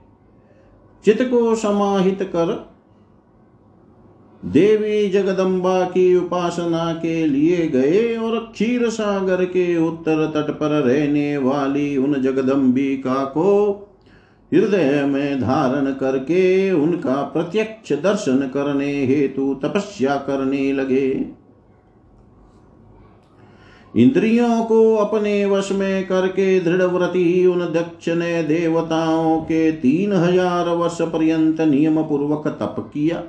चित्त 1.05 1.23
को 1.23 1.55
समाहित 1.55 2.23
कर 2.23 2.51
देवी 4.43 5.07
जगदम्बा 5.09 5.83
की 5.83 6.15
उपासना 6.15 6.91
के 6.93 7.25
लिए 7.27 7.67
गए 7.67 8.15
और 8.17 8.37
क्षीर 8.53 8.89
सागर 8.89 9.43
के 9.45 9.77
उत्तर 9.77 10.25
तट 10.27 10.51
पर 10.51 10.71
रहने 10.81 11.37
वाली 11.37 11.95
उन 11.97 12.21
जगदम्बिका 12.21 13.23
को 13.25 13.69
हृदय 14.51 15.03
में 15.05 15.39
धारण 15.39 15.91
करके 15.93 16.71
उनका 16.71 17.21
प्रत्यक्ष 17.33 17.93
दर्शन 17.93 18.49
करने 18.53 18.91
हेतु 19.05 19.53
तपस्या 19.63 20.15
करने 20.27 20.71
लगे। 20.73 21.09
इंद्रियों 23.93 24.63
को 24.65 24.95
अपने 24.95 25.45
वश 25.45 25.71
में 25.71 26.07
करके 26.07 26.59
दृढ़ 26.59 26.81
व्रति 26.83 27.45
उन 27.45 27.65
दक्ष 27.73 28.09
ने 28.09 28.41
देवताओं 28.43 29.39
के 29.41 29.71
तीन 29.71 30.13
हज़ार 30.13 30.69
वर्ष 30.69 31.01
पर्यंत 31.03 31.61
नियम 31.61 32.01
पूर्वक 32.03 32.47
तप 32.59 32.75
किया। 32.93 33.23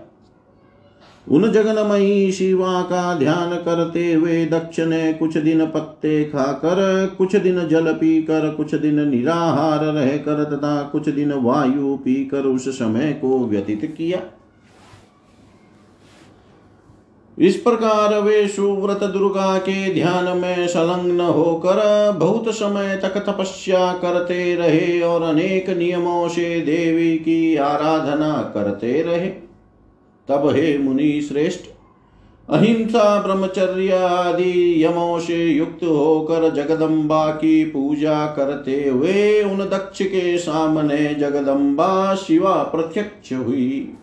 उन 1.29 1.53
जगनमयी 1.53 2.33
शिवा 2.33 2.83
का 2.83 3.15
ध्यान 3.15 3.57
करते 3.57 4.13
हुए 4.13 4.45
दक्ष 4.47 4.81
ने 4.81 5.13
कुछ 5.13 5.37
दिन 5.37 5.67
पत्ते 5.67 6.25
खाकर, 6.25 7.07
कुछ 7.19 7.37
दिन 7.37 7.69
जल 7.69 7.93
पीकर, 7.93 8.51
कुछ 8.51 8.75
दिन 8.75 9.09
निराहार 9.09 9.85
रहकर, 9.85 10.45
तथा 10.45 10.83
कुछ 10.83 11.09
दिन 11.09 11.33
वायु 11.33 11.97
पीकर 11.97 12.39
उस 12.39 12.69
समय 12.69 13.13
को 13.13 13.47
व्यतीत 13.47 13.95
किया। 13.99 14.21
इस 17.39 17.57
प्रकार 17.57 18.21
वे 18.21 18.49
सुव्रत 18.49 19.05
दुर्गा 19.05 19.59
के 19.59 19.95
ध्यान 19.95 20.39
में 20.39 20.67
संलग्न 20.69 21.21
होकर 21.21 22.11
बहुत 22.13 22.49
समय 22.49 22.97
तक 22.97 23.19
तपस्या 23.19 23.93
करते 23.93 24.55
रहे 24.55 25.01
और 25.01 25.23
अनेक 25.23 25.71
नियमों 25.71 26.29
से 26.29 26.61
देवी 26.61 27.17
की 27.17 27.57
आराधना 27.57 28.33
करते 28.55 29.03
रहे। 29.03 29.50
तब 30.31 30.49
हे 30.49 30.79
मुनि 30.79 31.21
श्रेष्ठ, 31.23 31.61
अहिंसा, 32.49 33.23
ब्रह्मचर्य 33.23 33.93
आदि 33.93 34.85
यमों 34.85 35.21
से 35.21 35.47
युक्त 35.47 35.85
होकर 35.85 36.49
जगदम्बा 36.51 37.27
की 37.31 37.65
पूजा 37.65 38.27
करते 38.27 38.89
हुए 38.89 39.43
उन 39.43 39.59
दक्ष 39.59 40.03
के 40.03 40.39
सामने 40.39 41.15
जगदम्बा 41.15 42.15
शिवा 42.15 42.55
प्रत्यक्ष 42.63 43.33
हुई। 43.33 43.95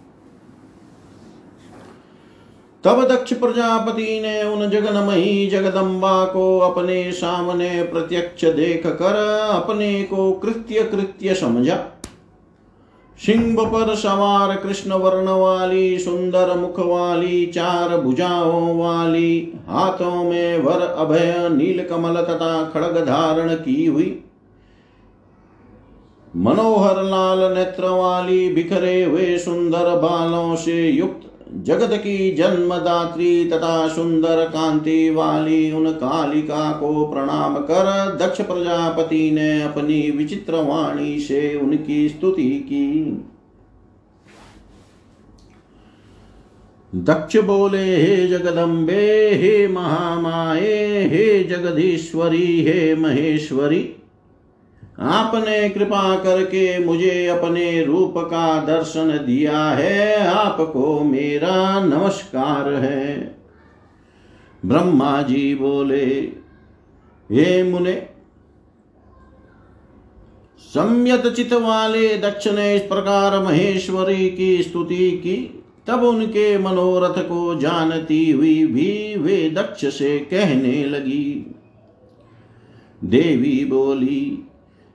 तब 2.84 3.04
दक्ष 3.08 3.34
प्रजापति 3.34 4.20
ने 4.22 4.44
उन 4.44 4.70
जगनमयी 4.70 5.48
जगदम्बा 5.48 6.26
को 6.26 6.60
अपने 6.60 7.12
सामने 7.12 7.84
प्रत्यक्ष 7.84 8.46
देख 8.46 8.88
कर 8.88 9.16
अपने 9.54 10.04
को 10.04 10.32
कृत्य 10.32 10.84
कृत्य 10.84 11.36
समझा। 11.36 11.76
सिंह 13.20 13.56
पर 13.66 13.94
सवार 13.96 14.56
कृष्ण 14.56 14.94
वर्ण 14.94 15.30
वाली 15.30 15.98
सुंदर 16.00 16.56
मुख 16.58 16.80
वाली 16.80 17.46
चार 17.46 17.98
भुजाओं 17.98 18.78
वाली 18.78 19.32
हाथों 19.68 20.24
में 20.24 20.60
वर 20.60 20.82
अभय 20.82 21.50
नील 21.52 21.84
कमल 21.84 22.22
तथा 22.24 22.64
खड़ग 22.64 23.06
धारण 23.06 23.56
की 23.56 23.86
हुई 23.86 24.24
मनोहर 26.36 27.04
लाल 27.04 27.40
नेत्र 27.54 27.90
वाली 27.90 28.48
बिखरे 28.50 29.04
हुए 29.04 29.38
सुंदर 29.38 29.96
बालों 29.96 30.56
से 30.56 30.90
युक्त 30.90 31.27
जगत 31.56 31.90
की 31.94 32.32
जन्मदात्री 32.32 33.46
तथा 33.46 33.88
सुंदर 33.88 34.46
कांति 34.46 35.10
वाली 35.10 35.72
उन 35.72 35.92
कालिका 35.92 36.72
को 36.72 37.06
प्रणाम 37.06 37.58
कर 37.58 38.18
दक्ष 38.18 38.42
प्रजापति 38.42 39.32
ने 39.32 39.62
अपनी 39.62 40.12
विचित्र 40.12 40.56
वाणी 40.56 41.20
से 41.20 41.56
उनकी 41.56 42.10
स्तुति 42.10 42.50
की। 42.50 43.24
दक्ष 46.96 47.38
बोले, 47.38 47.96
हे 47.96 48.28
जगदम्बे, 48.28 49.30
हे 49.36 49.68
महामाए 49.68 51.08
हे 51.08 51.44
जगदीश्वरी, 51.44 52.64
हे 52.64 52.96
महेश्वरी 52.96 53.94
आपने 55.00 55.70
कृपा 55.70 56.16
करके 56.16 56.80
मुझे 56.80 57.28
अपने 57.28 57.84
रूप 57.84 58.14
का 58.18 58.66
दर्शन 58.66 59.08
दिया 59.26 59.70
है। 59.70 60.28
आपको 60.28 61.04
मेरा 61.04 61.80
नमस्कार 61.80 62.74
है। 62.74 63.36
ब्रह्मा 64.66 65.22
जी 65.22 65.56
बोले, 65.56 66.06
हे 67.32 67.64
मुने, 67.64 68.08
सम्यत 70.60 71.28
चित 71.28 71.54
वाले 71.54 72.18
दक्ष 72.18 72.48
ने 72.48 72.76
इस 72.76 72.82
प्रकार 72.82 73.44
महेश्वरी 73.44 74.30
की 74.30 74.64
स्तुति 74.64 75.12
की, 75.12 75.64
तब 75.88 76.04
उनके 76.04 76.58
मनोरथ 76.58 77.24
को 77.24 77.56
जानती 77.56 78.32
हुई 78.32 78.66
भी 78.66 79.16
वे 79.18 79.50
दक्ष 79.50 79.86
से 79.86 80.20
कहने 80.20 80.84
लगी। 80.84 81.56
देवी 83.04 83.66
बोली 83.66 84.47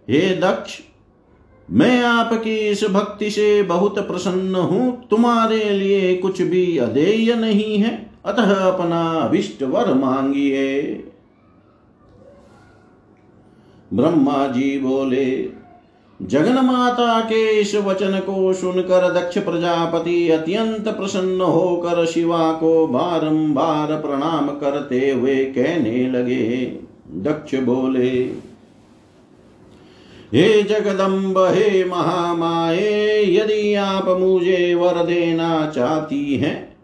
हे 0.08 0.20
दक्ष, 0.36 0.78
मैं 1.68 2.02
आपकी 2.02 2.56
इस 2.56 2.84
भक्ति 2.84 3.30
से 3.30 3.62
बहुत 3.62 3.98
प्रसन्न 3.98 4.54
हूँ। 4.54 5.08
तुम्हारे 5.08 5.70
लिए 5.70 6.14
कुछ 6.16 6.42
भी 6.42 6.78
अधेय 6.78 7.34
नहीं 7.34 7.76
है। 7.78 8.10
अतः 8.24 8.54
अपना 8.54 9.02
अभिष्ट 9.10 9.62
वर 9.62 9.92
मांगिए। 9.94 10.82
ब्रह्मा 13.92 14.46
जी 14.46 14.78
बोले, 14.78 15.48
जगन 16.20 16.64
माता 16.64 17.20
के 17.20 17.60
इस 17.60 17.74
वचन 17.74 18.18
को 18.18 18.52
सुनकर 18.52 19.12
दक्ष 19.12 19.38
प्रजापति 19.38 20.28
अत्यंत 20.28 20.88
प्रसन्न 20.88 21.40
होकर 21.40 22.06
शिवा 22.06 22.52
को 22.52 22.86
बारंबार 22.86 23.96
प्रणाम 24.00 24.48
करते 24.48 25.10
हुए 25.10 25.44
कहने 25.44 26.10
लगे। 26.10 26.78
दक्ष 27.14 27.54
बोले 27.54 28.24
हे 30.32 30.62
जगदम्ब, 30.62 31.38
हे 31.38 31.84
महामाए 31.84 33.22
यदि 33.24 33.74
आप 33.74 34.08
मुझे 34.08 34.74
वर 34.74 35.02
देना 35.04 35.70
चाहती 35.74 36.36
हैं 36.36 36.76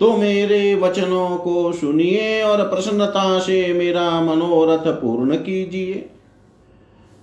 तो 0.00 0.16
मेरे 0.16 0.74
वचनों 0.74 1.36
को 1.36 1.72
सुनिए 1.72 2.42
और 2.42 2.62
प्रसन्नता 2.62 3.38
से 3.38 3.72
मेरा 3.72 4.20
मनोरथ 4.20 4.92
पूर्ण 4.92 5.36
कीजिए। 5.36 6.10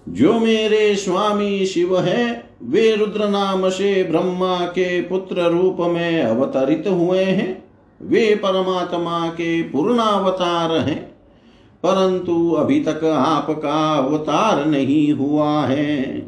जो 0.09 0.39
मेरे 0.39 0.95
स्वामी 0.95 1.65
शिव 1.65 1.99
है, 1.99 2.49
वे 2.63 2.95
रुद्र 2.95 3.27
नाम 3.27 3.69
से 3.69 4.03
ब्रह्मा 4.03 4.57
के 4.59 5.01
पुत्र 5.01 5.41
रूप 5.41 5.77
में 5.79 6.21
अवतरित 6.21 6.83
हुए 6.87 7.23
हैं। 7.23 7.63
वे 8.01 8.35
परमात्मा 8.35 9.27
के 9.27 9.61
पूर्णावतार 9.63 10.71
हैं। 10.71 11.12
परंतु 11.83 12.51
अभी 12.51 12.79
तक 12.79 13.03
आपका 13.03 13.95
अवतार 13.95 14.65
नहीं 14.65 15.13
हुआ 15.13 15.65
है। 15.65 16.25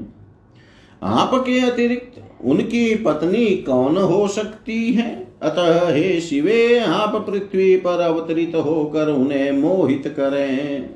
आपके 1.03 1.59
अतिरिक्त 1.59 2.21
उनकी 2.45 2.95
पत्नी 2.95 3.45
कौन 3.45 3.97
हो 3.97 4.27
सकती 4.27 4.93
है? 4.93 5.27
अतः 5.41 5.93
हे 5.93 6.21
शिवे, 6.21 6.79
आप 6.79 7.27
पृथ्वी 7.29 7.77
पर 7.77 7.99
अवतरित 7.99 8.51
होकर 8.55 9.09
उन्हें 9.09 9.51
मोहित 9.51 10.03
करें। 10.07 10.89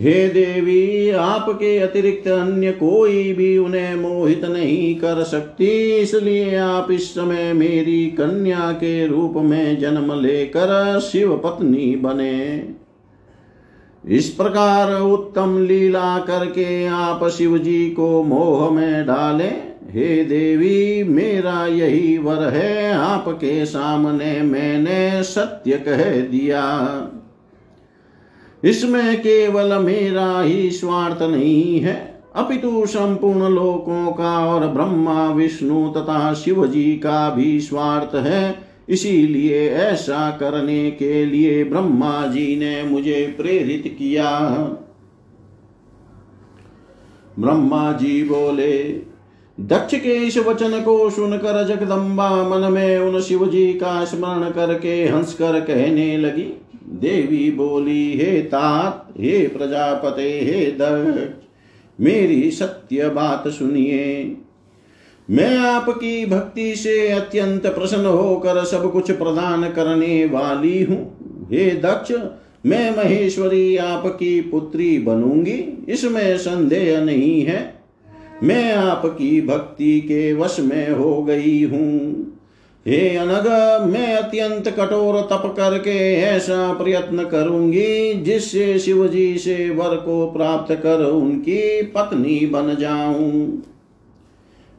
हे 0.00 0.28
देवी, 0.28 1.10
आपके 1.10 1.78
अतिरिक्त 1.78 2.28
अन्य 2.28 2.70
कोई 2.72 3.32
भी 3.32 3.56
उन्हें 3.58 3.94
मोहित 3.94 4.44
नहीं 4.44 4.94
कर 4.94 5.22
सकती, 5.22 5.66
इसलिए 5.96 6.56
आप 6.56 6.90
इस 6.90 7.10
समय 7.10 7.52
मेरी 7.52 8.06
कन्या 8.10 8.70
के 8.72 9.06
रूप 9.06 9.34
में 9.36 9.78
जन्म 9.78 10.12
लेकर 10.20 11.00
शिव 11.00 11.36
पत्नी 11.36 11.94
बने। 11.96 12.62
इस 14.04 14.28
प्रकार 14.28 14.94
उत्तम 14.94 15.58
लीला 15.62 16.18
करके 16.18 16.86
आप 16.86 17.28
शिव 17.28 17.58
जी 17.58 17.90
को 17.90 18.22
मोह 18.22 18.70
में 18.70 19.06
डाले। 19.06 19.48
हे 19.92 20.24
देवी, 20.24 21.04
मेरा 21.04 21.66
यही 21.66 22.18
वर 22.18 22.48
है, 22.48 22.92
आपके 22.92 23.64
सामने 23.66 24.40
मैंने 24.42 25.22
सत्य 25.22 25.76
कह 25.78 26.04
दिया। 26.20 26.62
इसमें 28.64 29.20
केवल 29.20 29.78
मेरा 29.78 30.40
ही 30.40 30.70
स्वार्थ 30.70 31.22
नहीं 31.22 31.80
है। 31.80 32.22
अपितु 32.36 32.86
संपूर्ण 32.86 33.48
लोकों 33.48 34.12
का 34.12 34.46
और 34.46 34.66
ब्रह्मा, 34.66 35.32
विष्णु 35.32 35.88
तथा 35.88 36.34
शिव 36.34 36.66
जी 36.66 36.92
का 36.92 37.30
भी 37.30 37.60
स्वार्थ 37.60 38.14
है। 38.14 38.70
इसीलिए 38.88 39.68
ऐसा 39.70 40.30
करने 40.30 40.90
के 40.90 41.26
लिए 41.26 41.64
ब्रह्मा 41.64 42.26
जी 42.26 42.56
ने 42.56 42.82
मुझे 42.82 43.34
प्रेरित 43.36 43.96
किया। 43.98 44.30
ब्रह्मा 47.38 47.92
जी 47.92 48.22
बोले, 48.24 48.78
दक्ष 49.60 49.94
के 49.94 50.14
इस 50.14 50.38
वचन 50.38 50.80
को 50.80 51.10
सुनकर 51.10 51.66
जगदम्बा 51.66 52.30
मन 52.48 52.72
में 52.72 52.98
उन 52.98 53.20
शिव 53.20 53.46
जी 53.46 53.72
का 53.72 54.04
स्मरण 54.04 54.50
करके 54.50 55.04
हंसकर 55.04 55.60
कहने 55.60 56.16
लगी 56.16 56.59
देवी 56.90 57.50
बोली, 57.50 58.16
हे 58.16 58.40
तात, 58.42 59.08
हे 59.20 59.48
प्रजापते, 59.48 60.40
हे 60.40 60.64
दक्ष 60.66 61.46
मेरी 62.00 62.50
सत्य 62.50 63.08
बात 63.08 63.48
सुनिए। 63.48 64.36
मैं 65.30 65.58
आपकी 65.58 66.26
भक्ति 66.26 66.76
से 66.76 67.08
अत्यंत 67.08 67.66
प्रसन्न 67.66 68.06
होकर 68.06 68.64
सब 68.64 68.92
कुछ 68.92 69.10
प्रदान 69.10 69.70
करने 69.72 70.24
वाली 70.24 70.82
हूँ। 70.82 71.16
हे 71.52 71.70
दक्ष, 71.70 72.12
मैं 72.66 72.96
महेश्वरी 72.96 73.76
आपकी 73.76 74.40
पुत्री 74.40 74.98
बनूँगी, 74.98 75.86
इसमें 75.88 76.38
संदेह 76.38 77.00
नहीं 77.00 77.42
है। 77.42 77.74
मैं 78.42 78.72
आपकी 78.72 79.40
भक्ति 79.40 80.00
के 80.00 80.32
वश 80.32 80.56
में 80.60 80.90
हो 80.90 81.22
गई 81.22 81.62
हूँ। 81.62 82.39
हे 82.86 83.16
अनग 83.16 83.46
मैं 83.86 84.14
अत्यंत 84.16 84.68
कठोर 84.68 85.20
तप 85.22 85.42
करके 85.56 86.14
ऐसा 86.14 86.72
प्रयत्न 86.72 87.24
करूँगी, 87.24 88.14
जिससे 88.14 88.78
शिव 88.78 89.06
जी 89.08 89.38
से 89.38 89.70
वर 89.70 89.96
को 89.96 90.26
प्राप्त 90.26 90.74
कर 90.74 91.04
उनकी 91.04 91.82
पत्नी 91.82 92.46
बन 92.46 92.76
जाऊँ। 92.80 93.62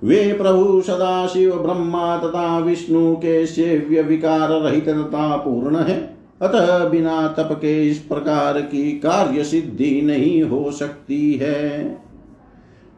वे 0.04 0.34
प्रभु 0.34 0.82
सदा 0.82 1.28
शिव 1.28 1.56
ब्रह्मा 1.56 2.18
तथा 2.18 2.58
विष्णु 2.60 3.16
के 3.16 3.46
सेव्य 3.46 4.02
विकार 4.02 4.50
रहित 4.50 4.90
तथा 4.90 5.36
पूर्ण 5.38 5.80
है, 5.80 6.00
अतः 6.42 6.86
बिना 6.86 7.28
तप 7.28 7.50
के 7.52 7.90
इस 7.90 7.98
प्रकार 7.98 8.62
की 8.62 8.92
कार्य 8.92 9.44
सिद्धि 9.44 10.02
नहीं 10.02 10.42
हो 10.44 10.72
सकती 10.72 11.34
है। 11.34 12.01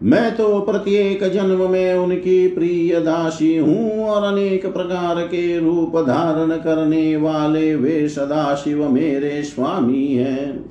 मैं 0.01 0.35
तो 0.35 0.59
प्रत्येक 0.59 1.23
जन्म 1.23 1.69
में 1.71 1.93
उनकी 1.93 2.47
प्रिय 2.47 2.99
दासी 2.99 3.55
हूँ 3.57 4.05
और 4.05 4.23
अनेक 4.23 4.65
प्रकार 4.65 5.21
के 5.21 5.59
रूप 5.59 5.97
धारण 5.97 6.57
करने 6.57 7.15
वाले 7.17 7.75
वे 7.75 8.07
सदा 8.09 8.55
शिव 8.55 8.89
मेरे 8.89 9.43
स्वामी 9.43 10.05
हैं। 10.07 10.65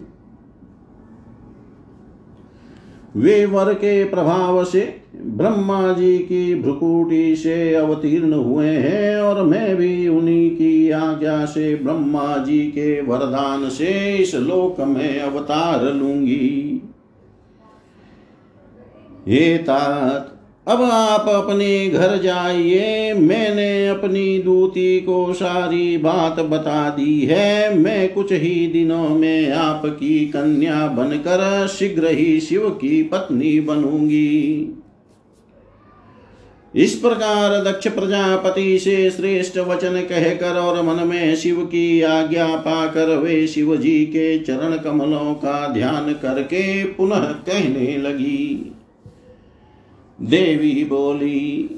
वे 3.16 3.44
वर 3.46 3.74
के 3.74 4.04
प्रभाव 4.04 4.64
से, 4.64 4.80
ब्रह्मा 5.16 5.92
जी 5.92 6.18
की 6.18 6.54
भ्रुकुटी 6.54 7.36
से 7.36 7.74
अवतीर्ण 7.74 8.32
हुए 8.32 8.68
हैं 8.68 9.16
और 9.16 9.42
मैं 9.42 9.76
भी 9.76 10.08
उन्हीं 10.08 10.50
की 10.50 10.90
आज्ञा 10.90 11.44
से 11.44 11.74
ब्रह्मा 11.74 12.36
जी 12.36 12.60
के 12.60 13.00
वरदान 13.00 13.68
से 13.68 14.16
इस 14.16 14.34
लोक 14.34 14.80
में 14.80 15.20
अवतार 15.20 15.84
लूँगी। 15.84 16.82
हे 19.28 19.58
तात, 19.58 20.28
अब 20.68 20.82
आप 20.82 21.28
अपने 21.28 21.88
घर 21.88 22.16
जाइए। 22.18 23.12
मैंने 23.14 23.88
अपनी 23.88 24.38
दूती 24.38 25.00
को 25.00 25.32
सारी 25.32 25.96
बात 25.96 26.40
बता 26.40 26.88
दी 26.90 27.20
है। 27.20 27.78
मैं 27.78 28.12
कुछ 28.12 28.32
ही 28.32 28.66
दिनों 28.66 29.08
में 29.08 29.52
आपकी 29.52 30.26
कन्या 30.26 30.86
बनकर 30.86 31.66
शीघ्र 31.68 32.06
ही 32.06 32.40
शिव 32.40 32.68
की 32.70 33.02
पत्नी 33.02 33.60
बनूँगी। 33.60 34.68
इस 36.74 36.94
प्रकार 36.94 37.64
दक्ष 37.64 37.88
प्रजापति 37.88 38.78
से 38.78 39.10
श्रेष्ठ 39.10 39.58
वचन 39.58 40.00
कहकर 40.00 40.58
और 40.58 40.82
मन 40.82 41.06
में 41.08 41.36
शिव 41.36 41.56
की 41.64 42.02
आज्ञा 42.02 42.46
पाकर 42.56 43.16
वे 43.16 43.46
शिव 43.46 43.76
जी 43.76 44.04
के 44.06 44.38
चरण 44.38 44.76
कमलों 44.76 45.34
का 45.34 45.66
ध्यान 45.68 46.12
करके 46.12 46.84
पुनः 46.84 47.24
कहने 47.46 47.96
लगी। 47.98 48.72
देवी 50.18 50.84
बोली, 50.84 51.70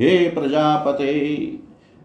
हे 0.00 0.16
प्रजापते, 0.28 1.14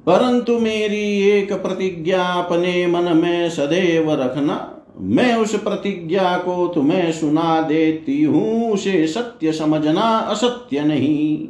परंतु 0.07 0.57
मेरी 0.59 1.29
एक 1.29 1.53
प्रतिज्ञा 1.53 2.23
अपने 2.23 2.87
मन 2.87 3.15
में 3.17 3.49
सदैव 3.49 4.11
रखना, 4.13 4.67
मैं 4.97 5.33
उस 5.35 5.55
प्रतिज्ञा 5.55 6.37
को 6.37 6.67
तुम्हें 6.67 7.11
सुना 7.11 7.61
देती 7.61 8.21
हूँ, 8.23 8.71
उसे 8.71 9.07
सत्य 9.07 9.51
समझना 9.51 10.01
असत्य 10.01 10.81
नहीं। 10.81 11.47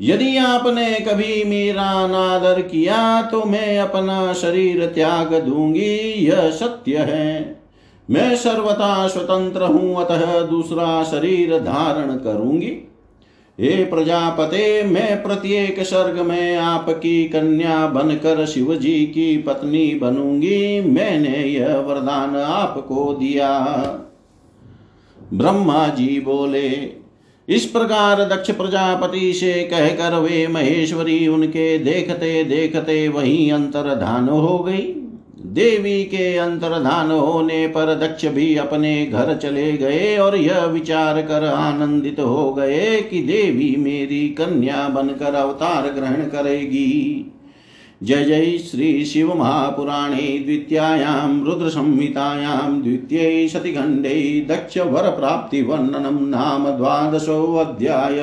यदि 0.00 0.36
आपने 0.36 0.94
कभी 1.00 1.44
मेरा 1.44 1.90
अनादर 2.04 2.60
किया 2.62 3.22
तो 3.22 3.44
मैं 3.44 3.78
अपना 3.78 4.32
शरीर 4.32 4.84
त्याग 4.86 5.34
दूँगी, 5.34 5.94
यह 6.26 6.50
सत्य 6.50 6.98
है। 6.98 7.60
मैं 8.10 8.34
सर्वथा 8.36 9.06
स्वतंत्र 9.08 9.62
हूँ, 9.62 9.96
अतः 9.96 10.40
दूसरा 10.40 11.02
शरीर 11.04 11.58
धारण 11.58 12.16
करूँगी। 12.16 12.72
हे 13.60 13.84
प्रजापते, 13.84 14.82
मैं 14.82 15.22
प्रत्येक 15.22 15.80
सर्ग 15.80 16.20
में 16.20 16.56
आपकी 16.56 17.24
कन्या 17.24 17.86
बनकर 17.86 18.46
शिव 18.46 18.74
जी 18.74 19.06
की 19.06 19.38
पत्नी 19.38 19.94
बनूँगी। 19.94 20.80
मैंने 20.80 21.38
यह 21.38 21.76
वरदान 21.76 22.36
आपको 22.36 23.14
दिया। 23.14 23.50
ब्रह्मा 25.32 25.86
जी 25.88 26.20
बोले, 26.20 26.68
इस 27.48 27.64
प्रकार 27.66 28.24
दक्ष 28.24 28.50
प्रजापति 28.50 29.32
से 29.32 29.52
कहकर 29.52 30.14
वे 30.14 30.46
महेश्वरी 30.46 31.28
उनके 31.28 31.78
देखते 31.78 32.44
देखते 32.44 33.08
वहीं 33.08 33.52
अंतर्धान 33.52 34.28
हो 34.28 34.58
गई। 34.58 35.05
देवी 35.56 36.04
के 36.04 36.36
अंतर्धान 36.36 37.10
होने 37.10 37.66
पर 37.66 37.94
दक्ष 37.94 38.24
भी 38.26 38.56
अपने 38.56 39.06
घर 39.06 39.36
चले 39.36 39.72
गए 39.72 40.16
और 40.18 40.36
यह 40.36 40.64
विचार 40.64 41.22
कर 41.22 41.44
आनंदित 41.44 42.20
हो 42.20 42.52
गए 42.54 43.00
कि 43.00 43.20
देवी 43.22 43.74
मेरी 43.78 44.28
कन्या 44.28 44.88
बनकर 44.88 45.34
अवतार 45.34 45.88
ग्रहण 45.90 46.22
करेगी। 46.28 47.32
जय 48.02 48.24
जय 48.24 48.58
श्री 48.58 49.04
शिव 49.04 49.34
महापुराणे 49.34 50.38
द्वितीयायां 50.38 51.44
रुद्रसंहितायां 51.44 52.82
द्वितीये 52.82 53.48
सतिखण्डे 53.48 54.46
दक्षवरप्राप्तिवर्णनं 54.50 56.26
नाम 56.28 56.70
द्वादशोऽध्याय। 56.70 58.22